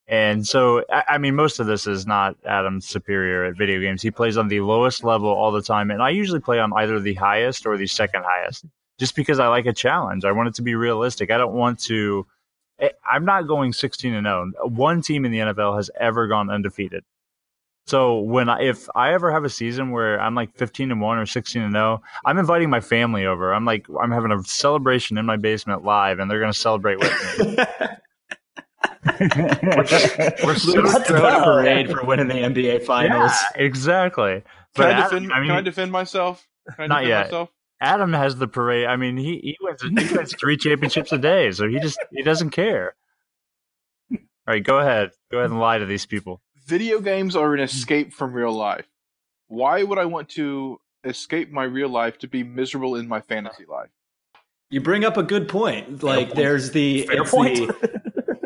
[0.07, 4.03] And so, I mean, most of this is not Adam's superior at video games.
[4.03, 5.89] He plays on the lowest level all the time.
[5.89, 8.65] And I usually play on either the highest or the second highest
[8.99, 10.23] just because I like a challenge.
[10.23, 11.31] I want it to be realistic.
[11.31, 12.27] I don't want to,
[12.79, 14.51] eh, I'm not going 16 and 0.
[14.65, 17.03] One team in the NFL has ever gone undefeated.
[17.87, 21.17] So when I, if I ever have a season where I'm like 15 and one
[21.17, 23.53] or 16 and 0, I'm inviting my family over.
[23.53, 26.99] I'm like I'm having a celebration in my basement live, and they're going to celebrate
[26.99, 27.57] with me.
[29.05, 33.31] We're so Let's throwing a parade for winning the NBA Finals.
[33.55, 34.31] Yeah, exactly.
[34.33, 34.43] Can
[34.75, 35.33] But I Adam, defend?
[35.33, 36.47] I mean, can I defend myself?
[36.75, 37.25] Can I Not defend yet.
[37.25, 37.49] myself?
[37.81, 38.87] Adam has the parade.
[38.87, 42.23] I mean, he he wins he wins three championships a day, so he just he
[42.23, 42.95] doesn't care.
[44.11, 45.11] All right, go ahead.
[45.31, 46.41] Go ahead and lie to these people.
[46.65, 47.63] Video games are an hmm.
[47.63, 48.87] escape from real life.
[49.47, 53.65] Why would I want to escape my real life to be miserable in my fantasy
[53.67, 53.89] life?
[54.71, 56.01] You bring up a good point.
[56.01, 56.35] Like, point.
[56.35, 57.67] there's the, Fair it's point.
[57.67, 58.01] the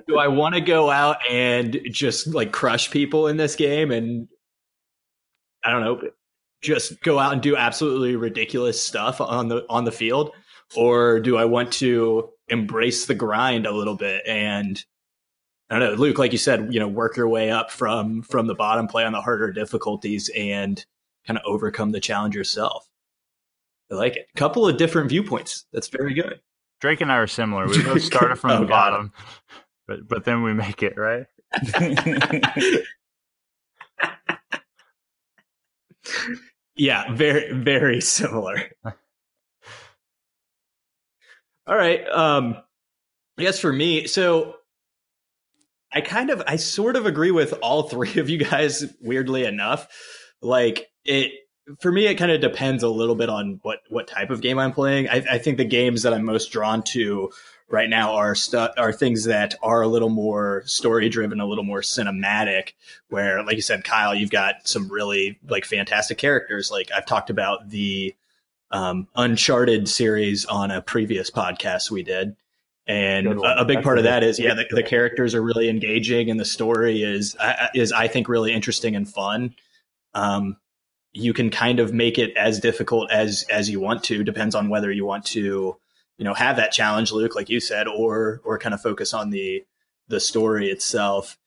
[0.10, 4.28] do I want to go out and just like crush people in this game and
[5.64, 6.02] I don't know,
[6.62, 10.32] just go out and do absolutely ridiculous stuff on the on the field,
[10.76, 14.84] or do I want to embrace the grind a little bit and
[15.70, 18.48] I don't know, Luke, like you said, you know, work your way up from from
[18.48, 20.84] the bottom, play on the harder difficulties, and
[21.28, 22.90] kind of overcome the challenge yourself.
[23.92, 24.26] I like it.
[24.36, 25.66] A couple of different viewpoints.
[25.72, 26.40] That's very good.
[26.82, 27.68] Drake and I are similar.
[27.68, 29.14] We both started from Oh, the bottom,
[29.90, 31.26] but but then we make it right.
[36.76, 38.72] Yeah, very very similar.
[41.68, 42.08] All right.
[42.08, 42.56] Um
[43.38, 44.56] I guess for me, so
[45.92, 49.90] I kind of I sort of agree with all three of you guys weirdly enough.
[50.42, 51.34] Like it
[51.82, 54.58] for me it kind of depends a little bit on what what type of game
[54.58, 55.10] I'm playing.
[55.10, 57.30] I, I think the games that I'm most drawn to
[57.70, 61.64] right now are stu- are things that are a little more story driven, a little
[61.64, 62.74] more cinematic.
[63.10, 66.72] Where, like you said, Kyle, you've got some really like fantastic characters.
[66.72, 68.16] Like I've talked about the
[68.72, 72.36] um, Uncharted series on a previous podcast we did.
[72.88, 75.70] And a, a big That's part of that is, yeah, the, the characters are really
[75.70, 79.54] engaging, and the story is I- is I think really interesting and fun.
[80.16, 80.58] Um,
[81.14, 84.70] you can kind of make it as difficult as as you want to, depends on
[84.70, 85.78] whether you want to,
[86.20, 89.30] you know, have that challenge, Luke, like you said, or or kind of focus on
[89.30, 89.64] the
[90.10, 91.38] the story itself.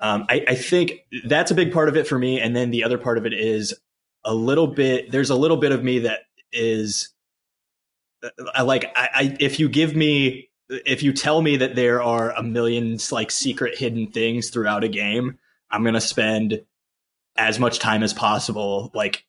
[0.00, 2.82] Um, I, I think that's a big part of it for me, and then the
[2.82, 3.74] other part of it is
[4.24, 5.10] a little bit.
[5.12, 7.10] There's a little bit of me that is,
[8.54, 8.90] I like.
[8.96, 12.98] I, I if you give me, if you tell me that there are a million
[13.10, 15.38] like secret hidden things throughout a game,
[15.70, 16.62] I'm gonna spend
[17.36, 19.26] as much time as possible, like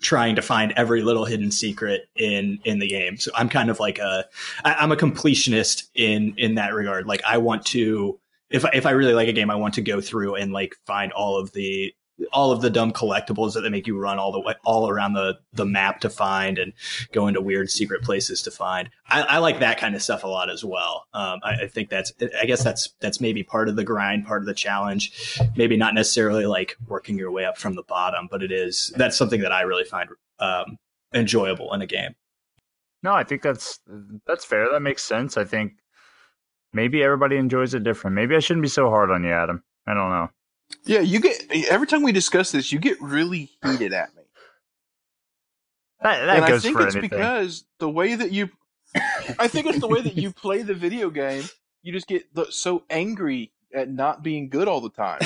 [0.00, 3.16] trying to find every little hidden secret in in the game.
[3.16, 4.24] So I'm kind of like a
[4.64, 7.06] I, I'm a completionist in in that regard.
[7.06, 8.18] Like I want to
[8.50, 11.12] if if I really like a game, I want to go through and like find
[11.12, 11.94] all of the
[12.32, 15.12] all of the dumb collectibles that they make you run all the way all around
[15.12, 16.72] the the map to find and
[17.12, 18.88] go into weird secret places to find.
[19.08, 21.06] I, I like that kind of stuff a lot as well.
[21.12, 24.42] Um, I, I think that's I guess that's that's maybe part of the grind, part
[24.42, 25.38] of the challenge.
[25.56, 29.16] Maybe not necessarily like working your way up from the bottom, but it is that's
[29.16, 30.78] something that I really find um,
[31.14, 32.14] enjoyable in a game.
[33.02, 33.80] No, I think that's
[34.26, 34.70] that's fair.
[34.72, 35.36] That makes sense.
[35.36, 35.74] I think
[36.72, 38.14] maybe everybody enjoys it different.
[38.16, 39.62] Maybe I shouldn't be so hard on you, Adam.
[39.86, 40.30] I don't know.
[40.84, 44.22] Yeah, you get every time we discuss this, you get really heated at me,
[46.02, 47.10] That, that and I think for it's anything.
[47.10, 48.50] because the way that you,
[49.38, 51.44] I think it's the way that you play the video game.
[51.82, 55.20] You just get the, so angry at not being good all the time.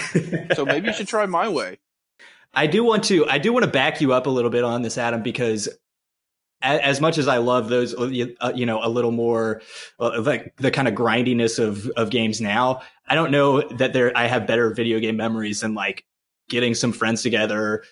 [0.55, 1.79] So maybe you should try my way.
[2.55, 4.83] I do want to I do want to back you up a little bit on
[4.83, 5.71] this, Adam, because a-
[6.63, 9.63] as much as I love those, uh, you uh, know, a little more
[9.99, 14.13] uh, like the kind of grindiness of of games now, I don't know that there
[14.17, 16.05] I have better video game memories than like
[16.49, 17.85] getting some friends together,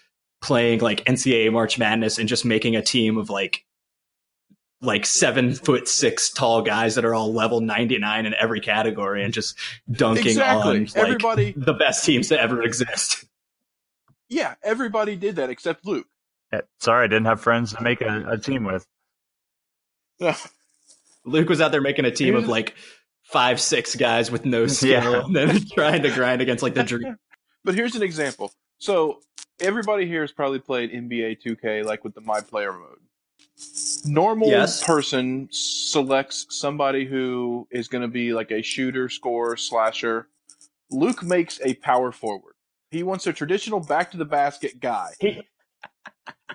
[0.42, 3.64] playing like NCAA March Madness, and just making a team of like
[4.80, 9.24] like seven foot six tall guys that are all level ninety nine in every category,
[9.24, 9.56] and just
[9.90, 10.76] dunking Exactly.
[10.76, 13.24] on like Everybody, the best teams to ever exist.
[14.28, 16.06] yeah, everybody did that except Luke.
[16.52, 18.86] Yeah, Sorry, I didn't have friends to make a, a team with.
[21.24, 22.74] Luke was out there making a team of like
[23.24, 25.24] five, six guys with no skill, Yeah.
[25.24, 27.16] and then trying to grind against like the dream.
[27.64, 28.52] But here's an example.
[28.78, 29.20] So
[29.60, 32.98] everybody here has probably played NBA 2K, like with the My Player mode.
[34.06, 34.82] Normal Yes.
[34.84, 40.28] person selects somebody who is going to be like a shooter, scorer, slasher.
[40.90, 42.54] Luke makes a power forward.
[42.90, 45.10] He wants a traditional back to the basket guy.
[45.20, 45.42] He,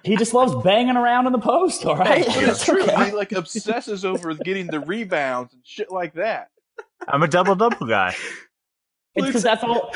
[0.04, 2.26] he just loves banging around in the post, all right?
[2.26, 2.84] But it's true.
[2.84, 3.06] Okay.
[3.06, 6.50] He like obsesses over getting the rebounds and shit like that.
[7.08, 8.16] I'm a double double guy.
[9.16, 9.94] It's because that's all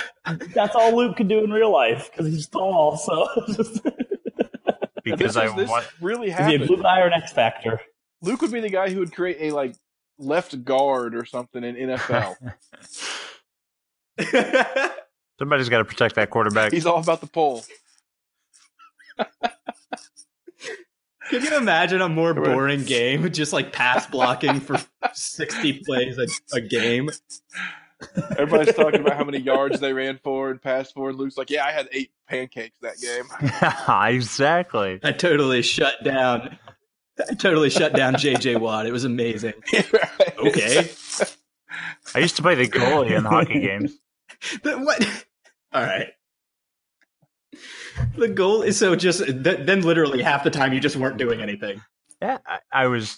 [0.54, 2.98] that's all Luke can do in real life because he's tall.
[2.98, 3.28] So
[5.04, 6.68] Because this, I is, this want really is he a happened.
[6.68, 7.80] blue guy or an X Factor?
[8.22, 9.74] Luke would be the guy who would create a like
[10.20, 12.36] left guard or something in NFL.
[15.40, 16.74] somebody's got to protect that quarterback.
[16.74, 17.64] He's all about the pole.
[21.30, 23.30] Can you imagine a more boring game?
[23.32, 24.78] Just like pass blocking for
[25.14, 27.10] 60 plays a, a game.
[28.38, 31.10] Everybody's talking about how many yards they ran for and passed for.
[31.10, 33.26] And Luke's like, "Yeah, I had eight pancakes that game."
[34.16, 35.00] exactly.
[35.04, 36.60] I totally shut down.
[37.20, 38.86] I totally shut down JJ Watt.
[38.86, 39.54] It was amazing.
[40.40, 40.88] Okay.
[42.14, 43.98] I used to play the goalie in hockey games.
[44.64, 45.04] But what?
[45.74, 46.10] All right.
[48.18, 51.42] The goal is so just th- then literally half the time you just weren't doing
[51.42, 51.82] anything.
[52.22, 53.18] Yeah, I, I was Say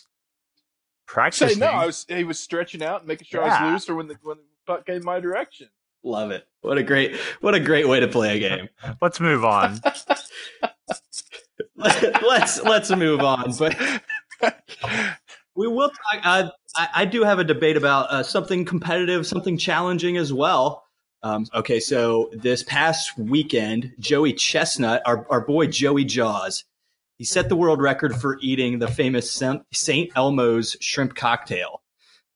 [1.08, 1.60] practicing.
[1.60, 1.68] no.
[1.68, 2.06] I was.
[2.10, 4.44] He was stretching out and making sure I was loose for when the when the
[4.68, 5.70] puck came my direction.
[6.04, 6.46] Love it.
[6.62, 8.70] What a great what a great way to play a game.
[9.02, 9.80] Let's move on.
[11.76, 13.54] let's let's move on.
[13.58, 13.78] But
[15.56, 16.22] we will talk.
[16.24, 20.84] Uh, I, I do have a debate about uh, something competitive, something challenging as well.
[21.22, 26.64] Um, okay, so this past weekend, Joey Chestnut, our, our boy Joey Jaws,
[27.18, 29.30] he set the world record for eating the famous
[29.74, 30.12] St.
[30.16, 31.82] Elmo's shrimp cocktail.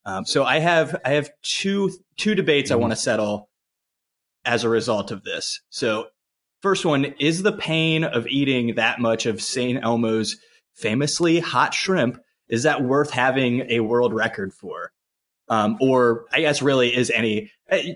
[0.06, 3.50] Um, so I have I have two two debates I want to settle
[4.44, 5.62] as a result of this.
[5.70, 6.08] So
[6.62, 9.82] first one is the pain of eating that much of St.
[9.82, 10.38] Elmo's
[10.74, 12.20] famously hot shrimp
[12.50, 14.92] is that worth having a world record for?
[15.50, 17.94] Um, or I guess really is any eh,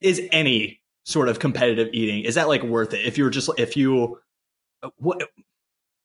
[0.00, 3.04] is any sort of competitive eating is that like worth it?
[3.06, 4.18] If you're just if you
[4.96, 5.22] what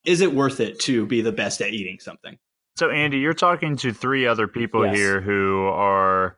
[0.06, 2.38] is it worth it to be the best at eating something?
[2.78, 4.96] So, Andy, you're talking to three other people Yes.
[4.96, 6.38] here who are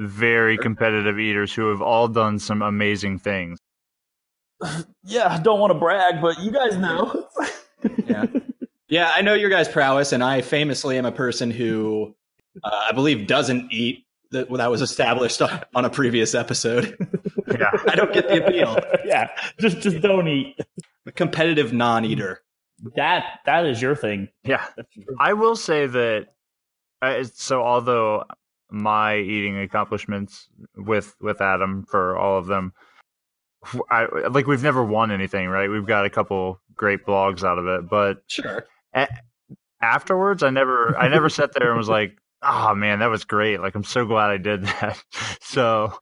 [0.00, 3.58] very competitive eaters who have all done some amazing things.
[5.02, 7.26] Yeah, I don't want to brag, but you guys know.
[8.06, 8.26] Yeah.
[8.88, 12.14] Yeah, I know your guys' prowess, and I famously am a person who
[12.62, 14.04] uh, I believe doesn't eat.
[14.32, 16.96] That that was established on, on a previous episode.
[17.58, 17.70] Yeah.
[17.88, 18.78] I don't get the appeal.
[19.04, 19.28] yeah,
[19.58, 20.56] just just don't eat.
[21.06, 22.42] A competitive non-eater.
[22.94, 24.28] That that is your thing.
[24.44, 24.64] Yeah.
[25.18, 26.28] I will say that.
[27.02, 28.22] Uh, so, although
[28.70, 32.72] my eating accomplishments with with Adam for all of them,
[33.90, 35.68] I like we've never won anything, right?
[35.68, 38.64] We've got a couple great blogs out of it, but Sure.
[39.82, 43.60] afterwards, I never I never sat there and was like, "Oh man, that was great!
[43.60, 45.02] Like I'm so glad I did that."
[45.40, 45.92] so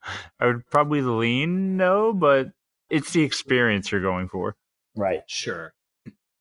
[0.41, 2.49] I would probably lean no, but
[2.91, 4.57] it's the experience you're going for.
[4.97, 5.23] right.
[5.27, 5.75] Sure.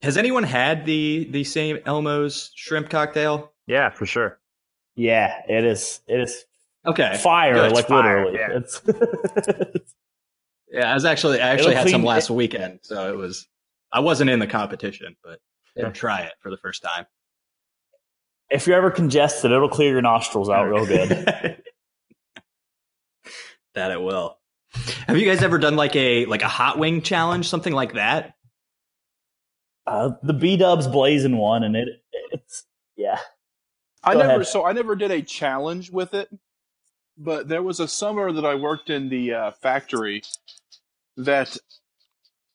[0.04, 1.82] Has anyone had the the St.
[1.86, 3.52] Elmo's shrimp cocktail?
[3.66, 4.40] Yeah, for sure.
[4.96, 6.02] Yeah, it is.
[6.08, 6.46] It is
[6.86, 7.18] Okay.
[7.18, 7.54] fire.
[7.56, 7.72] Good.
[7.74, 8.58] like Fire, literally, yeah.
[9.76, 9.94] it's
[10.72, 13.48] Yeah, I was actually I actually It'll had some clean- last weekend, so it was
[13.92, 15.40] I wasn't in the competition, but
[15.84, 17.06] I'd try it for the first time.
[18.50, 21.10] If you're ever congested, it'll clear your nostrils out real good.
[23.76, 24.38] that it will.
[25.08, 28.34] Have you guys ever done like a like a hot wing challenge, something like that?
[29.86, 31.88] Uh, the B Dubs blazing one, and it
[32.32, 33.20] it's yeah.
[34.04, 34.48] I never ahead.
[34.48, 36.30] so I never did a challenge with it,
[37.18, 40.22] but there was a summer that I worked in the uh, factory
[41.18, 41.58] that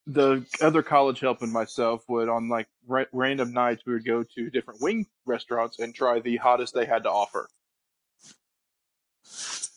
[0.07, 4.25] the other college help and myself would on like ra- random nights we would go
[4.35, 7.49] to different wing restaurants and try the hottest they had to offer.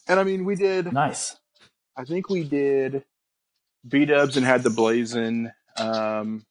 [0.07, 0.91] And I mean, we did.
[0.91, 1.35] Nice.
[1.97, 3.03] I think we did
[3.87, 5.51] B Dubs and had the blazing.
[5.77, 6.43] Um,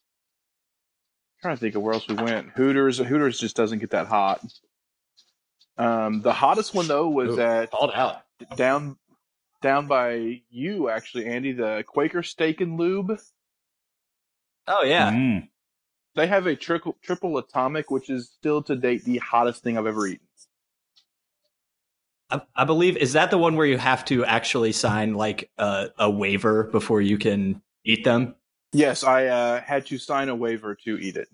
[1.43, 2.51] trying to think of where else we went.
[2.51, 2.99] Hooters.
[2.99, 4.45] Hooters just doesn't get that hot.
[5.77, 7.41] Um, the hottest one though was Ooh.
[7.41, 8.23] at Called out.
[8.57, 8.97] down
[9.61, 11.53] down by you actually, Andy.
[11.53, 13.19] The Quaker Steak and Lube.
[14.67, 15.13] Oh yeah.
[15.13, 15.49] Mm.
[16.15, 19.87] They have a triple triple atomic, which is still to date the hottest thing I've
[19.87, 20.27] ever eaten.
[22.31, 25.89] I, I believe is that the one where you have to actually sign like a,
[25.99, 28.35] a waiver before you can eat them.
[28.73, 31.29] Yes, I uh, had to sign a waiver to eat it.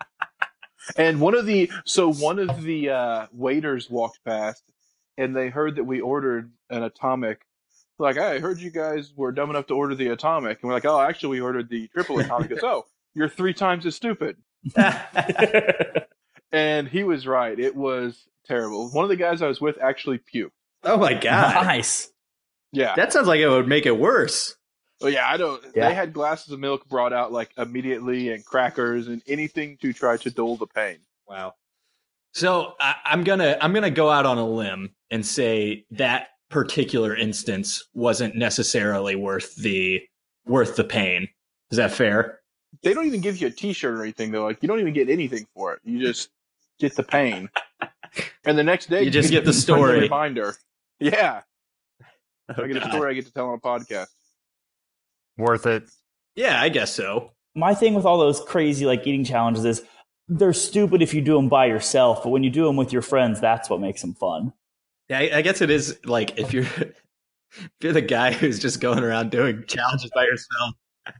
[0.96, 4.62] and one of the so one of the uh, waiters walked past,
[5.16, 7.46] and they heard that we ordered an atomic.
[8.02, 10.84] Like, I heard you guys were dumb enough to order the atomic, and we're like,
[10.84, 12.48] oh, actually, we ordered the triple atomic.
[12.48, 12.84] He goes, oh,
[13.14, 14.36] you're three times as stupid.
[16.52, 17.58] And he was right.
[17.58, 18.90] It was terrible.
[18.90, 20.50] One of the guys I was with actually puked.
[20.84, 21.64] oh my god.
[21.64, 22.10] nice.
[22.72, 22.94] Yeah.
[22.94, 24.54] That sounds like it would make it worse.
[25.00, 25.62] Oh yeah, I don't.
[25.74, 25.88] Yeah.
[25.88, 30.16] They had glasses of milk brought out like immediately, and crackers and anything to try
[30.18, 30.98] to dull the pain.
[31.26, 31.54] Wow.
[32.34, 37.16] So I, I'm gonna I'm gonna go out on a limb and say that particular
[37.16, 40.00] instance wasn't necessarily worth the
[40.46, 41.28] worth the pain.
[41.70, 42.40] Is that fair?
[42.82, 44.44] They don't even give you a T-shirt or anything though.
[44.44, 45.80] Like you don't even get anything for it.
[45.84, 46.28] You just
[46.78, 47.48] get the pain,
[48.44, 50.00] and the next day You just get the a story.
[50.00, 50.54] reminder.
[51.00, 51.42] Yeah,
[52.48, 54.06] I get a story I get to tell on a podcast.
[55.36, 55.84] Worth it.
[56.36, 57.32] Yeah, I guess so.
[57.54, 59.82] my thing with all those crazy like eating challenges is
[60.28, 63.02] they're stupid if you do them by yourself, but when you do them with your
[63.02, 64.52] friends, that's what makes them fun.
[65.08, 66.64] Yeah, I, I guess it is like if you're
[67.52, 70.74] if you're the guy who's just going around doing challenges by yourself.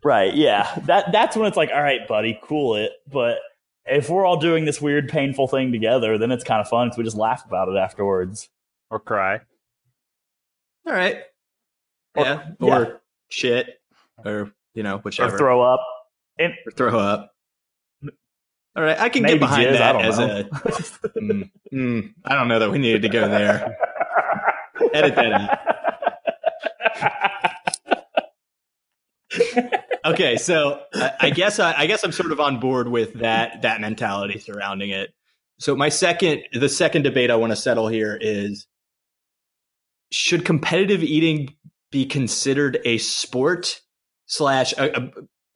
[0.05, 0.35] Right.
[0.35, 0.73] Yeah.
[0.87, 2.93] That that's when it's like, all right, buddy, cool it.
[3.11, 3.39] But
[3.85, 6.99] if we're all doing this weird, painful thing together, then it's kind of fun because
[6.99, 8.49] we just laugh about it afterwards.
[8.91, 9.41] Or cry.
[10.87, 11.23] All right.
[12.15, 12.49] Or- yeah.
[12.61, 12.91] Or yeah.
[13.29, 13.81] shit.
[14.25, 15.35] Or you know, whichever.
[15.35, 15.81] Or throw up.
[16.39, 17.32] And Or throw up.
[18.75, 20.27] All right, I can maybe get behind jizz, that don't as know.
[20.27, 20.45] a.
[21.23, 23.77] Mm, mm, I don't know that we needed to go there.
[24.95, 25.59] Edit that out.
[30.07, 33.63] okay, so I, I guess I, I guess I'm sort of on board with that
[33.63, 35.11] that mentality surrounding it.
[35.59, 38.67] So my second, the second debate I want to settle here is:
[40.11, 41.55] should competitive eating
[41.91, 43.81] be considered a sport?
[44.27, 45.11] Slash, a, a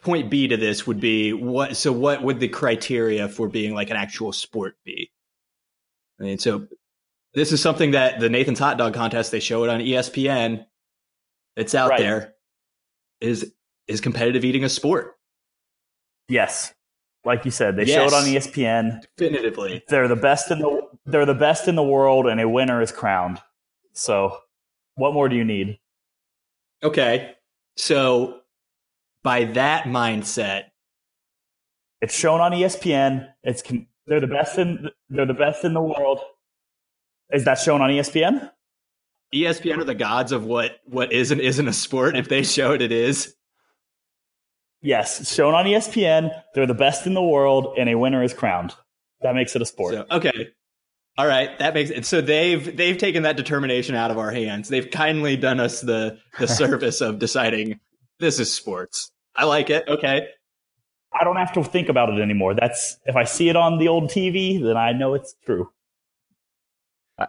[0.06, 1.76] point B to this would be what?
[1.76, 5.10] So what would the criteria for being like an actual sport be?
[6.18, 6.66] I mean, so
[7.34, 10.64] this is something that the Nathan's Hot Dog Contest they show it on ESPN.
[11.56, 11.98] It's out Right.
[11.98, 12.34] there.
[13.20, 13.52] Is
[13.88, 15.16] is competitive eating a sport?
[16.28, 16.72] yes.
[17.24, 19.02] Like you said, they show it on ESPN.
[19.16, 19.82] Definitively.
[19.88, 22.92] They're the best in the they're the best in the world, and a winner is
[22.92, 23.40] crowned.
[23.94, 24.38] So,
[24.94, 25.80] what more do you need?
[26.84, 27.34] Okay.
[27.76, 28.42] So
[29.26, 30.66] by that mindset,
[32.00, 33.28] It's shown on ESPN.
[33.42, 36.20] It's con- they're the best in they're the best in the world.
[37.32, 38.48] Is that shown on ESPN?
[39.34, 42.16] ESPN are the gods of what what is and isn't a sport.
[42.16, 43.34] If they show it, it is.
[44.80, 46.30] Yes, it's shown on ESPN.
[46.54, 48.74] They're the best in the world, and a winner is crowned.
[49.22, 49.94] That makes it a sport.
[49.94, 50.50] So, okay.
[51.18, 52.06] All right, that makes it.
[52.06, 54.68] So they've they've taken that determination out of our hands.
[54.68, 57.80] They've kindly done us the the service of deciding
[58.20, 59.10] this is sports.
[59.36, 59.86] I like it.
[59.88, 60.28] Okay.
[61.18, 62.54] I don't have to think about it anymore.
[62.54, 65.70] That's if I see it on the old TV, then I know it's true.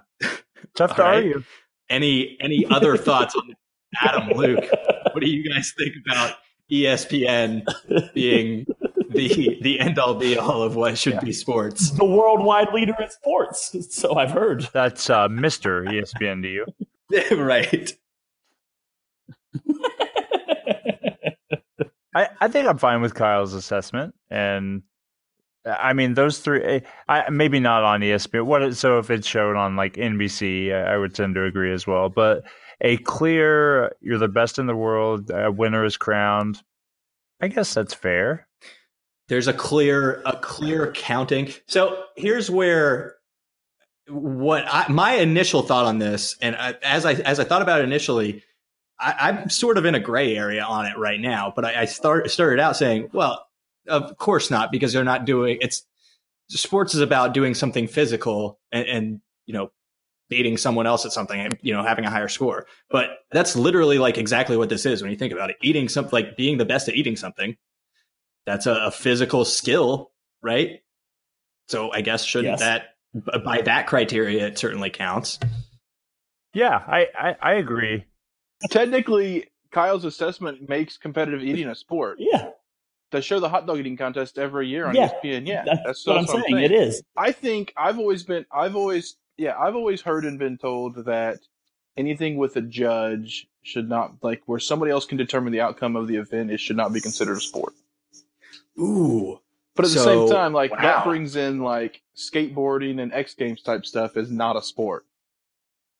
[0.75, 1.15] Tough to All right.
[1.17, 1.43] argue.
[1.89, 3.53] Any any other thoughts on
[4.01, 4.65] Adam Luke?
[5.13, 6.35] What do you guys think about
[6.71, 7.65] ESPN
[8.13, 8.65] being
[9.09, 11.91] the the end all be all of what should be sports?
[11.91, 13.73] the worldwide leader in sports.
[13.89, 14.67] So I've heard.
[14.73, 15.85] That's uh, Mr.
[15.87, 17.37] ESPN to you.
[17.37, 17.93] right.
[22.17, 24.83] I, I think I'm fine with Kyle's assessment, and
[25.65, 26.63] I mean those three.
[26.63, 28.45] eh, I maybe not on ESPN.
[28.45, 32.09] What so if it's shown on like NBC, I would tend to agree as well.
[32.09, 32.43] But
[32.81, 35.29] a clear, you're the best in the world.
[35.31, 36.61] A winner is crowned.
[37.41, 38.47] I guess that's fair.
[39.27, 43.15] there's a clear a clear counting so here's where
[44.09, 47.81] what I, my initial thought on this and I, as i as i thought about
[47.81, 48.41] it initially
[48.99, 51.85] I, i'm sort of in a gray area on it right now but i, I
[51.85, 53.45] start, started out saying well
[53.87, 55.85] of course not because they're not doing it's
[56.49, 59.71] sports is about doing something physical and, and you know
[60.29, 63.97] beating someone else at something and you know having a higher score but that's literally
[63.97, 66.65] like exactly what this is when you think about it eating something like being the
[66.65, 67.55] best at eating something
[68.47, 70.79] that's a, a physical skill, right?
[71.67, 72.59] So I guess shouldn't Yes.
[72.61, 75.37] that by that criteria it certainly counts.
[76.53, 78.05] Yeah, I, I, I agree.
[78.69, 82.17] Technically, Kyle's assessment makes competitive eating a sport.
[82.19, 82.49] Yeah,
[83.11, 85.47] They show the hot dog eating contest every year on Yeah, ESPN.
[85.47, 86.59] Yeah, that's, what I'm saying.
[86.59, 87.03] It is.
[87.15, 91.39] I think I've always been, I've always, yeah, I've always heard and been told that
[91.95, 96.07] anything with a judge should not, like, where somebody else can determine the outcome of
[96.07, 97.73] the event, it should not be considered a sport.
[98.79, 99.39] Ooh,
[99.75, 100.81] But at the same time, like, wow.
[100.81, 105.05] that brings in, like, skateboarding and X Games type stuff is not a sport.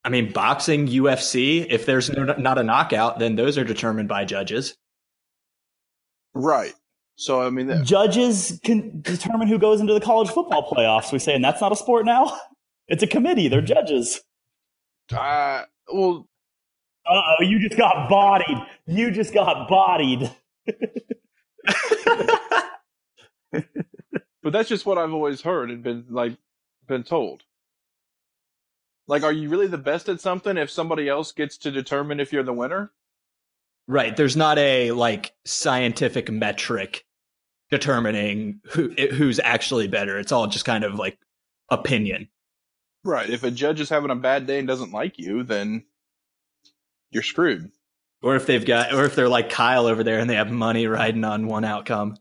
[0.08, 1.68] I mean boxing, UFC.
[1.70, 4.78] If there's no, not a knockout, then those are determined by judges.
[6.34, 6.74] Right.
[7.18, 11.12] So, I mean, that, Judges can determine who goes into the college football playoffs.
[11.12, 12.40] We say, and that's not a sport now.
[12.90, 13.50] It's a committee.
[13.50, 14.22] They're judges.
[15.14, 16.26] uh, well,
[17.06, 18.58] Uh oh, you just got bodied.
[18.86, 20.32] You just got bodied.
[23.52, 26.38] But that's just what I've always heard and been like
[26.88, 27.44] been told.
[29.08, 32.34] Like, are you really the best at something if somebody else gets to determine if
[32.34, 32.92] you're the winner?
[33.88, 34.16] Right.
[34.16, 37.06] There's not a like scientific metric
[37.72, 40.20] determining who who's actually better.
[40.20, 41.18] It's all just kind of like
[41.70, 42.28] opinion.
[43.06, 43.30] Right.
[43.30, 45.86] If a judge is having a bad day and doesn't like you, then
[47.12, 47.72] you're screwed.
[48.22, 50.86] Or if they've got or if they're like Kyle over there and they have money
[50.88, 52.18] riding on one outcome.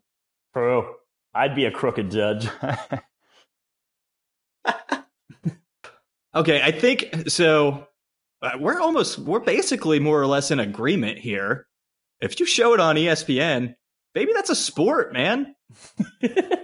[0.52, 0.94] True.
[1.34, 2.48] I'd be a crooked judge.
[6.36, 7.86] Okay, I think so.
[8.42, 11.66] uh, We're almost, we're basically more or less in agreement here.
[12.20, 13.74] If you show it on ESPN,
[14.14, 15.54] maybe that's a sport, man.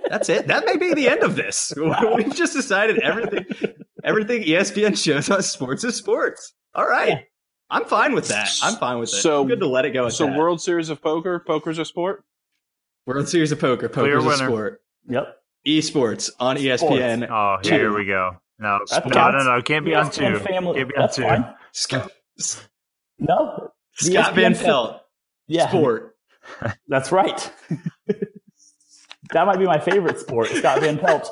[0.08, 0.46] that's it.
[0.48, 1.72] That may be the end of this.
[2.16, 3.46] We've just decided everything
[4.04, 6.54] everything ESPN shows on sports is sports.
[6.74, 7.08] All right.
[7.08, 7.18] Yeah.
[7.70, 8.50] I'm fine with that.
[8.62, 9.16] I'm fine with it.
[9.16, 10.36] So- I'm good to let it go at So that.
[10.36, 12.24] World Series of Poker, poker's a sport.
[13.06, 14.82] World Series of Poker, poker's a sport.
[15.08, 15.36] Yep.
[15.66, 17.28] Esports on ESPN.
[17.30, 18.36] Oh, here we go.
[18.62, 19.62] No, That no, no, no.
[19.62, 20.38] Can't be on two.
[20.38, 20.76] Family.
[20.78, 21.22] Can't be on That's two.
[21.22, 21.54] fine.
[21.72, 22.10] Scott,
[23.18, 23.72] No.
[23.94, 25.00] Scott ESPN Van Fam- Pelt,
[25.48, 25.68] Yeah.
[25.68, 26.16] sport.
[26.88, 27.52] That's right.
[29.32, 31.28] that might be my favorite sport, Scott Van Pelt.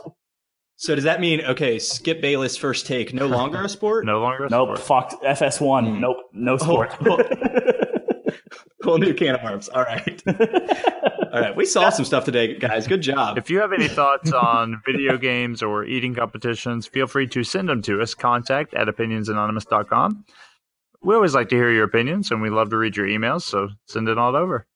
[0.76, 1.78] So does that mean okay?
[1.78, 4.06] Skip Bayless first take no longer a sport?
[4.06, 4.78] No longer a Nope.
[4.78, 5.10] sport.
[5.10, 5.86] Fox FS1.
[5.94, 6.00] Hmm.
[6.00, 6.16] Nope.
[6.32, 6.94] No sport.
[8.82, 9.68] Whole new can of worms.
[9.68, 11.56] All right, all right.
[11.56, 12.86] We saw some stuff today, guys.
[12.86, 13.38] Good job.
[13.38, 17.68] If you have any thoughts on video games or eating competitions, feel free to send
[17.68, 18.14] them to us.
[18.14, 20.24] Contact at opinionsanonymous.com.
[21.02, 23.68] We always like to hear your opinions, and we love to read your emails, so
[23.86, 24.66] send it all over.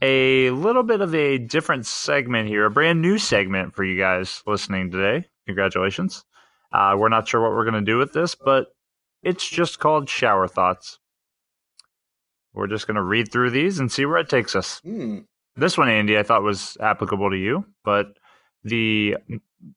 [0.00, 4.42] A little bit of a different segment here, a brand new segment for you guys
[4.46, 5.26] listening today.
[5.46, 6.24] Congratulations.
[6.72, 8.68] Uh, we're not sure what we're going to do with this, but
[9.22, 10.98] it's just called Shower Thoughts.
[12.54, 15.20] We're just going to read through these and see where it takes us Hmm.
[15.56, 18.16] this one, Andy, I thought was applicable to you, but
[18.64, 19.16] the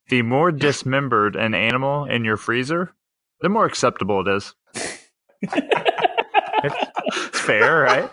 [0.09, 2.91] the more dismembered an animal in your freezer,
[3.41, 4.53] the more acceptable it is.
[5.41, 8.09] it's, fair, right?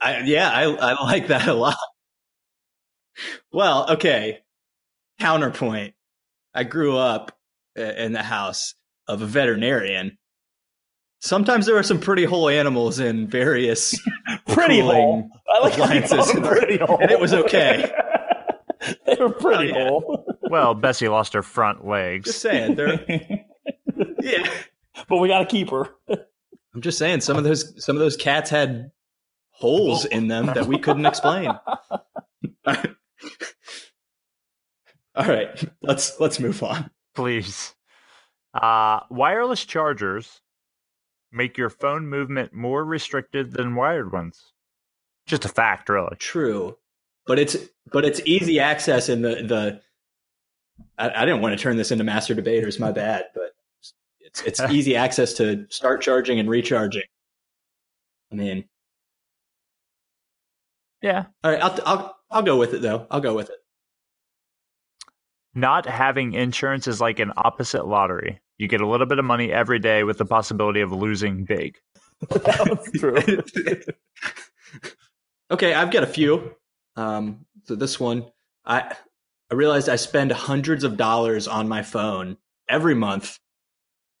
[0.00, 1.76] I, yeah, I, I like that a lot.
[3.52, 4.38] Well, okay.
[5.18, 5.94] Counterpoint.
[6.54, 7.36] I grew up
[7.74, 8.74] in the house
[9.06, 10.18] of a veterinarian.
[11.20, 13.98] Sometimes there are some pretty whole animals in various,
[14.48, 15.30] pretty Cooling hole.
[15.52, 16.32] I like how appliances.
[16.32, 16.98] them pretty hole.
[17.02, 17.90] and it was okay.
[19.06, 19.88] they were pretty Oh, yeah.
[19.88, 20.24] hole.
[20.42, 22.26] Well, Bessie lost her front legs.
[22.26, 23.04] Just saying, there.
[24.22, 24.48] Yeah,
[25.08, 25.88] but we got to keep her.
[26.08, 28.90] I'm just saying some of those some of those cats had
[29.50, 31.50] holes in them that we couldn't explain.
[32.66, 32.76] All
[35.26, 36.90] right, let's let's move on.
[37.14, 37.74] Please.
[38.54, 40.40] Uh, wireless chargers
[41.32, 44.52] make your phone movement more restricted than wired ones.
[45.26, 46.16] Just a fact, really.
[46.18, 46.76] True,
[47.26, 47.56] but it's
[47.92, 49.80] but it's easy access in the the.
[50.96, 52.78] I, I didn't want to turn this into master debaters.
[52.78, 53.50] My bad, but
[54.20, 57.02] it's it's easy access to start charging and recharging.
[58.32, 58.64] I mean,
[61.02, 61.26] Yeah.
[61.44, 63.06] all right, I'll I'll I'll go with it though.
[63.10, 63.56] I'll go with it.
[65.54, 68.40] Not having insurance is like an opposite lottery.
[68.58, 71.78] You get a little bit of money every day with the possibility of losing big.
[72.28, 73.42] that was true.
[75.50, 76.54] okay, I've got a few.
[76.96, 78.26] Um, so this one,
[78.64, 78.96] I
[79.50, 82.36] I realized I spend hundreds of dollars on my phone
[82.68, 83.38] every month,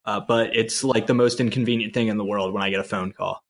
[0.04, 2.84] uh, but it's like the most inconvenient thing in the world when I get a
[2.84, 3.42] phone call.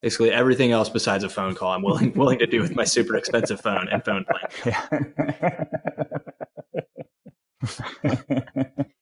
[0.00, 3.16] Basically, everything else besides a phone call, I'm willing willing to do with my super
[3.16, 5.66] expensive phone and phone plan.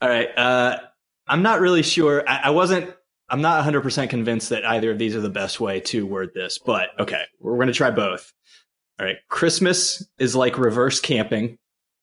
[0.00, 0.78] All right, uh,
[1.26, 2.28] I'm not really sure.
[2.28, 2.94] I, I wasn't.
[3.28, 6.30] I'm not 100 percent convinced that either of these are the best way to word
[6.34, 8.32] this, but okay, we're going to try both.
[8.98, 11.58] All right, Christmas is like reverse camping.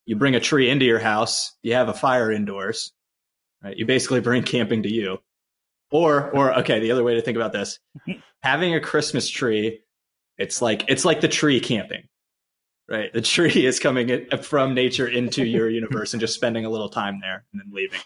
[0.05, 1.55] You bring a tree into your house.
[1.63, 2.93] You have a fire indoors.
[3.63, 5.17] Right, you basically bring camping to you.
[5.89, 7.79] Or, or okay, the other way to think about this:
[8.43, 9.81] having a Christmas tree,
[10.37, 12.03] it's like it's like the tree camping.
[12.89, 16.69] Right, the tree is coming in, from nature into your universe and just spending a
[16.69, 17.99] little time there and then leaving.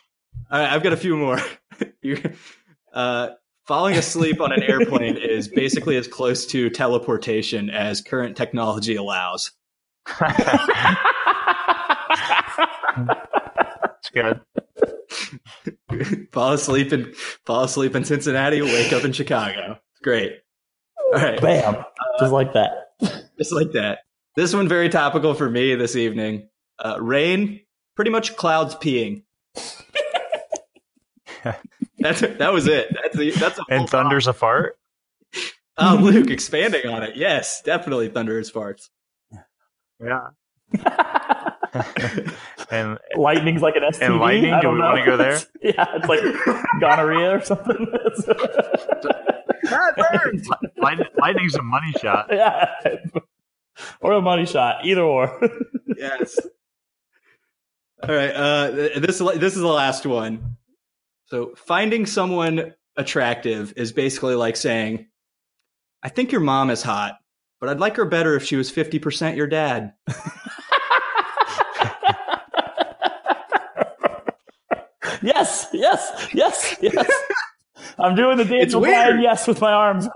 [0.49, 1.39] All right, I've got a few more.
[2.03, 2.21] You-
[2.93, 3.29] uh,
[3.65, 9.51] falling asleep on an airplane is basically as close to teleportation as current technology allows.
[13.99, 14.41] It's good.
[16.32, 17.13] fall asleep in
[17.45, 19.79] fall asleep in Cincinnati, wake up in Chicago.
[19.91, 20.34] It's great.
[21.13, 21.84] All right, Bam.
[22.19, 22.71] Just like that.
[23.38, 23.99] just like that.
[24.36, 26.47] This one very topical for me this evening.
[26.79, 27.61] Uh, rain,
[27.95, 29.23] pretty much clouds peeing.
[31.99, 32.88] that's that was it.
[33.01, 34.77] That's the, that's a And thunder's a fart.
[35.77, 37.15] Oh, Luke, expanding on it.
[37.15, 38.89] Yes, definitely thunder is farts.
[39.99, 40.27] Yeah.
[42.69, 44.01] and Lightning's like an STD.
[44.01, 44.59] And lightning?
[44.61, 44.86] Do we know.
[44.89, 45.39] wanna go there?
[45.63, 46.19] yeah, it's like
[46.82, 47.88] gonorrhea or something.
[50.77, 52.27] light, lightning's a money shot.
[52.29, 52.69] yeah.
[54.01, 54.86] Or a money shot.
[54.86, 55.39] Either or.
[55.97, 56.39] Yes.
[58.01, 58.32] All right.
[58.32, 60.57] Uh, this this is the last one.
[61.27, 65.07] So finding someone attractive is basically like saying,
[66.01, 67.17] "I think your mom is hot,
[67.59, 69.93] but I'd like her better if she was fifty percent your dad."
[75.21, 77.11] yes, yes, yes, yes.
[77.99, 78.93] I'm doing the Daniel weird.
[78.95, 80.07] Bryan yes with my arms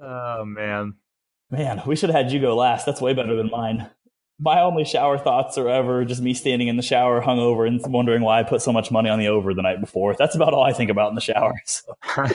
[0.00, 0.94] Oh man.
[1.50, 2.84] Man, we should have had you go last.
[2.84, 3.88] That's way better than mine.
[4.38, 8.22] My only shower thoughts are ever just me standing in the shower hungover and wondering
[8.22, 10.14] why I put so much money on the over the night before.
[10.14, 11.54] That's about all I think about in the shower.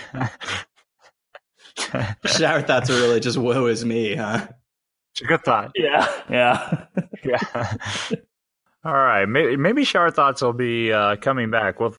[1.76, 2.00] So.
[2.28, 4.48] Shower thoughts are really just woe is me, huh?
[5.14, 5.72] It's a good thought.
[5.76, 6.86] Yeah, yeah.
[7.24, 7.40] Yeah.
[8.86, 9.26] All right.
[9.26, 11.80] Maybe, maybe shower thoughts will be uh, coming back.
[11.80, 11.96] Well,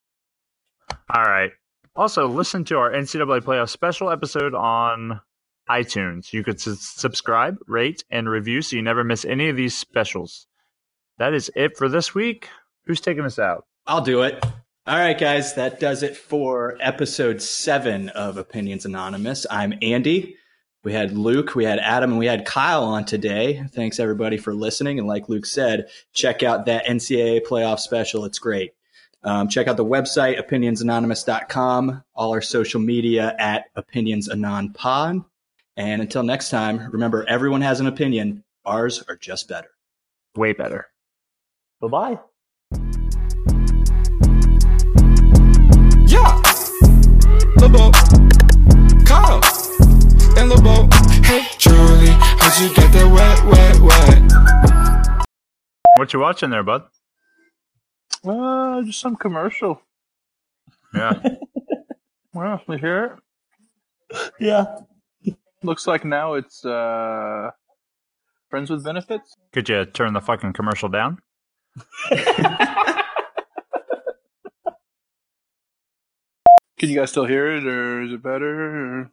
[1.08, 1.50] all right.
[1.96, 5.20] Also, listen to our NCAA playoff special episode on
[5.68, 6.32] iTunes.
[6.32, 10.46] You could s- subscribe, rate, and review so you never miss any of these specials.
[11.18, 12.48] That is it for this week.
[12.86, 13.66] Who's taking us out?
[13.86, 14.44] I'll do it.
[14.86, 19.46] All right, guys, that does it for episode seven of Opinions Anonymous.
[19.50, 20.36] I'm Andy.
[20.82, 23.64] We had Luke, we had Adam, and we had Kyle on today.
[23.72, 24.98] Thanks everybody for listening.
[24.98, 28.26] And like Luke said, check out that NCAA playoff special.
[28.26, 28.72] It's great.
[29.22, 35.24] Um, check out the website, opinionsanonymous.com, all our social media at opinionsanonpod.
[35.76, 38.44] And until next time, remember everyone has an opinion.
[38.64, 39.70] Ours are just better.
[40.36, 40.86] Way better.
[41.80, 42.18] Bye bye.
[46.06, 46.40] Yeah.
[47.56, 47.90] Lobo.
[49.04, 49.40] Kyle.
[50.36, 50.88] And Lobo.
[51.24, 52.06] Hey, Charlie.
[52.08, 53.80] How'd you get that wet, wet,
[55.18, 55.26] wet?
[55.96, 56.84] What you watching there, bud?
[58.24, 59.82] Uh, just some commercial.
[60.94, 61.20] Yeah.
[62.34, 63.20] Well, we hear
[64.10, 64.32] it.
[64.40, 64.78] Yeah.
[65.64, 67.50] Looks like now it's uh,
[68.50, 69.34] friends with benefits.
[69.54, 71.20] Could you turn the fucking commercial down?
[76.78, 79.00] Can you guys still hear it, or is it better?
[79.00, 79.10] Or...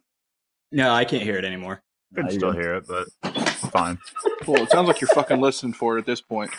[0.72, 1.82] No, I can't hear it anymore.
[2.14, 3.08] Could you're still hear it, but
[3.70, 3.98] fine.
[4.46, 6.50] Well, it sounds like you're fucking listening for it at this point.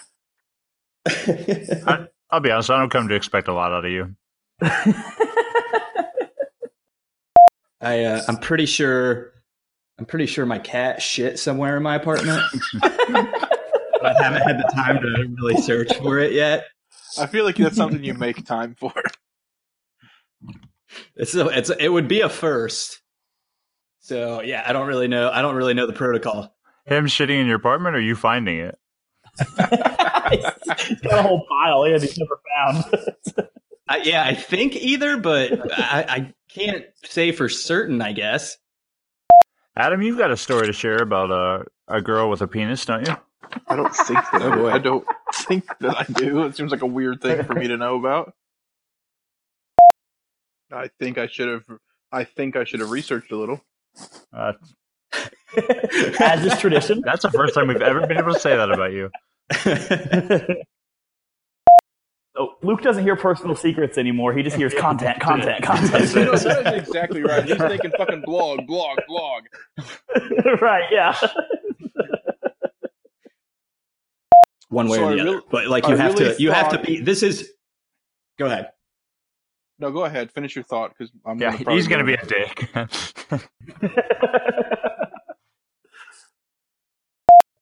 [1.08, 2.72] I, I'll be honest.
[2.72, 4.16] I don't come to expect a lot out of you.
[7.80, 9.33] I uh, I'm pretty sure
[10.04, 12.42] I'm pretty sure my cat shit somewhere in my apartment.
[12.84, 16.66] I haven't had the time to really search for it yet.
[17.18, 18.92] I feel like that's something you make time for.
[21.16, 23.02] It's a, it's a- it would be a first.
[24.02, 25.30] So yeah, I don't really know.
[25.32, 26.54] I don't really know the protocol.
[26.86, 28.78] Him shitting in your apartment, or you finding it?
[29.40, 31.88] He's got a whole pile.
[31.88, 33.48] Yeah, he's never found.
[33.88, 38.02] I, yeah, I think either, but I, I can't say for certain.
[38.02, 38.58] I guess.
[39.76, 43.08] Adam, you've got a story to share about a a girl with a penis, don't
[43.08, 43.16] you?
[43.68, 44.34] I don't think that.
[44.42, 44.70] Oh, boy.
[44.70, 46.44] I don't think that I do.
[46.44, 48.34] It seems like a weird thing for me to know about.
[50.72, 51.64] I think I should have.
[52.12, 53.62] I think I should have researched a little.
[54.32, 54.54] Uh,
[56.20, 57.02] As is tradition.
[57.06, 59.10] that's the first time we've ever been able to say that about you.
[62.36, 64.34] Oh, Luke doesn't hear personal secrets anymore.
[64.34, 65.76] He just hears content, content, You
[66.26, 66.44] know, content.
[66.44, 67.46] that is exactly right.
[67.46, 69.44] He's thinking fucking blog, blog, blog.
[70.62, 71.16] right, yeah.
[74.70, 75.42] One way So or the real- other.
[75.52, 77.00] But like I you have really to, you have to be.
[77.02, 77.52] This is.
[78.40, 78.70] Go ahead.
[79.78, 80.32] No, go ahead.
[80.32, 81.40] Finish your thought because I'm.
[81.40, 82.70] Yeah, gonna he's gonna be a dick.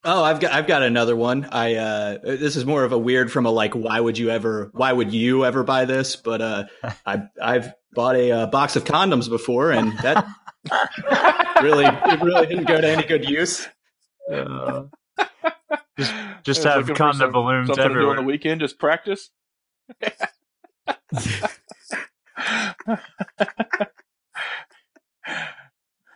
[0.03, 1.45] Oh, I've got I've got another one.
[1.51, 4.71] I uh this is more of a weird from a like why would you ever
[4.73, 6.15] why would you ever buy this?
[6.15, 6.63] But uh
[7.05, 10.25] I I've bought a uh, box of condoms before and that
[11.61, 13.67] really it really didn't go to any good use.
[14.31, 14.83] Uh,
[15.97, 18.61] just just have looking for condom some- balloons something to do on the weekend.
[18.61, 19.29] Just practice.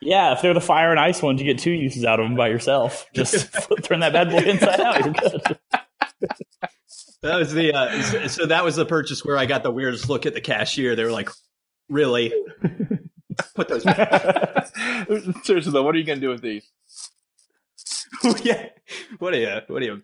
[0.05, 2.35] Yeah, if they're the fire and ice ones, you get two uses out of them
[2.35, 3.07] by yourself.
[3.13, 3.51] Just
[3.83, 5.03] turn that bad boy inside out.
[5.03, 5.59] You're good.
[7.21, 10.07] That was the uh so, so that was the purchase where I got the weirdest
[10.09, 10.95] look at the cashier.
[10.95, 11.29] They were like,
[11.89, 12.31] "Really?
[13.55, 13.83] Put those
[15.43, 16.69] Seriously though, what are you gonna do with these?
[18.43, 18.69] yeah.
[19.17, 20.03] What are you what are you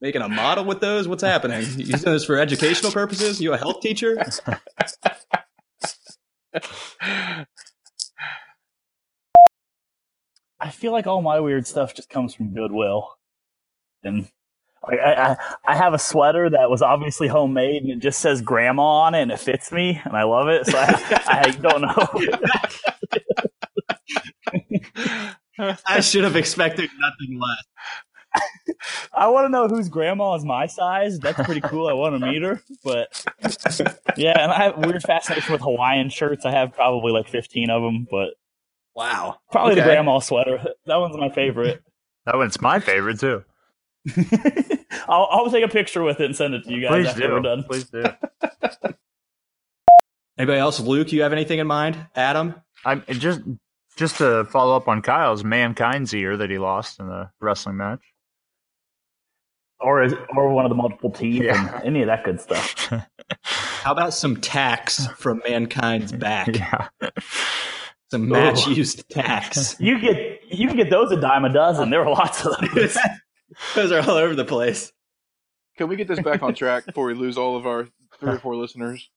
[0.00, 1.08] making a model with those?
[1.08, 1.62] What's happening?
[1.76, 3.40] You using this for educational purposes?
[3.40, 4.24] You a health teacher?
[10.64, 13.10] I feel like all my weird stuff just comes from Goodwill.
[14.02, 14.28] And
[14.82, 15.36] like, I, I,
[15.66, 19.20] I have a sweater that was obviously homemade and it just says grandma on it
[19.20, 20.66] and it fits me and I love it.
[20.66, 22.08] So I, I don't know.
[25.86, 27.62] I should have expected nothing less.
[29.12, 31.18] I want to know whose grandma is my size.
[31.18, 31.88] That's pretty cool.
[31.88, 32.62] I want to meet her.
[32.82, 33.22] But
[34.16, 36.46] yeah, and I have weird fascination with Hawaiian shirts.
[36.46, 38.30] I have probably like 15 of them, but
[38.96, 39.38] Wow.
[39.50, 40.62] probably the grandma sweater.
[40.86, 41.82] That one's my favorite.
[42.26, 43.44] That one's my favorite too.
[45.08, 47.26] I'll, I'll take a picture with it and send it to you guys Please after
[47.26, 47.32] do.
[47.32, 47.62] we're done.
[47.64, 48.04] Please do.
[50.38, 50.80] Anybody else?
[50.80, 51.96] Luke, you have anything in mind?
[52.14, 52.54] Adam?
[52.84, 53.40] I'm just
[53.96, 58.00] Just to follow up on Kyle's mankind's ear that he lost in the wrestling match.
[59.80, 61.76] Or is, or one of the multiple teeth Yeah.
[61.76, 62.90] and any of that good stuff.
[63.42, 66.48] How about some tacks from mankind's back?
[66.48, 66.88] Yeah.
[68.14, 68.70] Some match oh.
[68.70, 69.74] used tacks.
[69.80, 71.90] You get you can get those a dime a dozen.
[71.90, 72.96] There were lots of those.
[73.74, 74.92] Those are all over the place.
[75.76, 77.88] Can we get this back on track before we lose all of our
[78.20, 79.10] three or four listeners?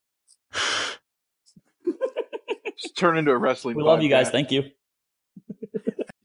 [2.79, 3.75] Just turn into a wrestling.
[3.75, 4.29] We love you guys.
[4.29, 4.31] podcast.
[4.31, 4.63] Thank you.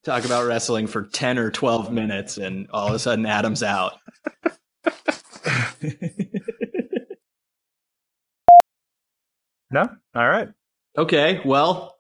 [0.03, 3.99] Talk about wrestling for 10 or 12 minutes, and all of a sudden Adam's out.
[9.71, 9.89] No?
[10.15, 10.49] All right.
[10.97, 11.97] Okay, well,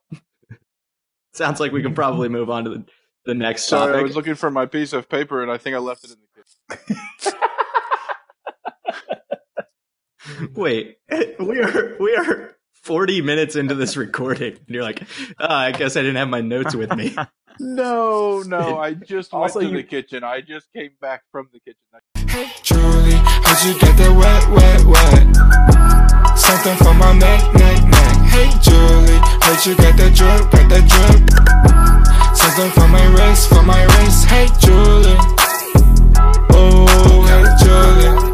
[1.32, 2.84] sounds like we can probably move on to the,
[3.26, 5.78] the next Sorry, I was looking for my piece of paper and I think I
[5.78, 7.38] left it in the kitchen.
[10.54, 10.98] Wait,
[11.40, 15.02] we are we are 40 minutes into this recording, and you're like,
[15.38, 17.14] oh, I guess I didn't have my notes with me.
[17.60, 20.24] No, no, I just went Also, to you- the kitchen.
[20.24, 21.82] I just came back from the kitchen.
[22.26, 25.36] Hey Julie, how'd you get that wet, wet, wet?
[26.38, 28.16] Something for my neck, neck, neck.
[28.32, 31.20] Hey Julie, Heard you got that drip, got that drip.
[32.36, 34.22] Says I'm for my race, for my race.
[34.24, 35.18] Hey, Julie.
[36.50, 36.86] Oh,
[37.26, 38.31] hey, Julie.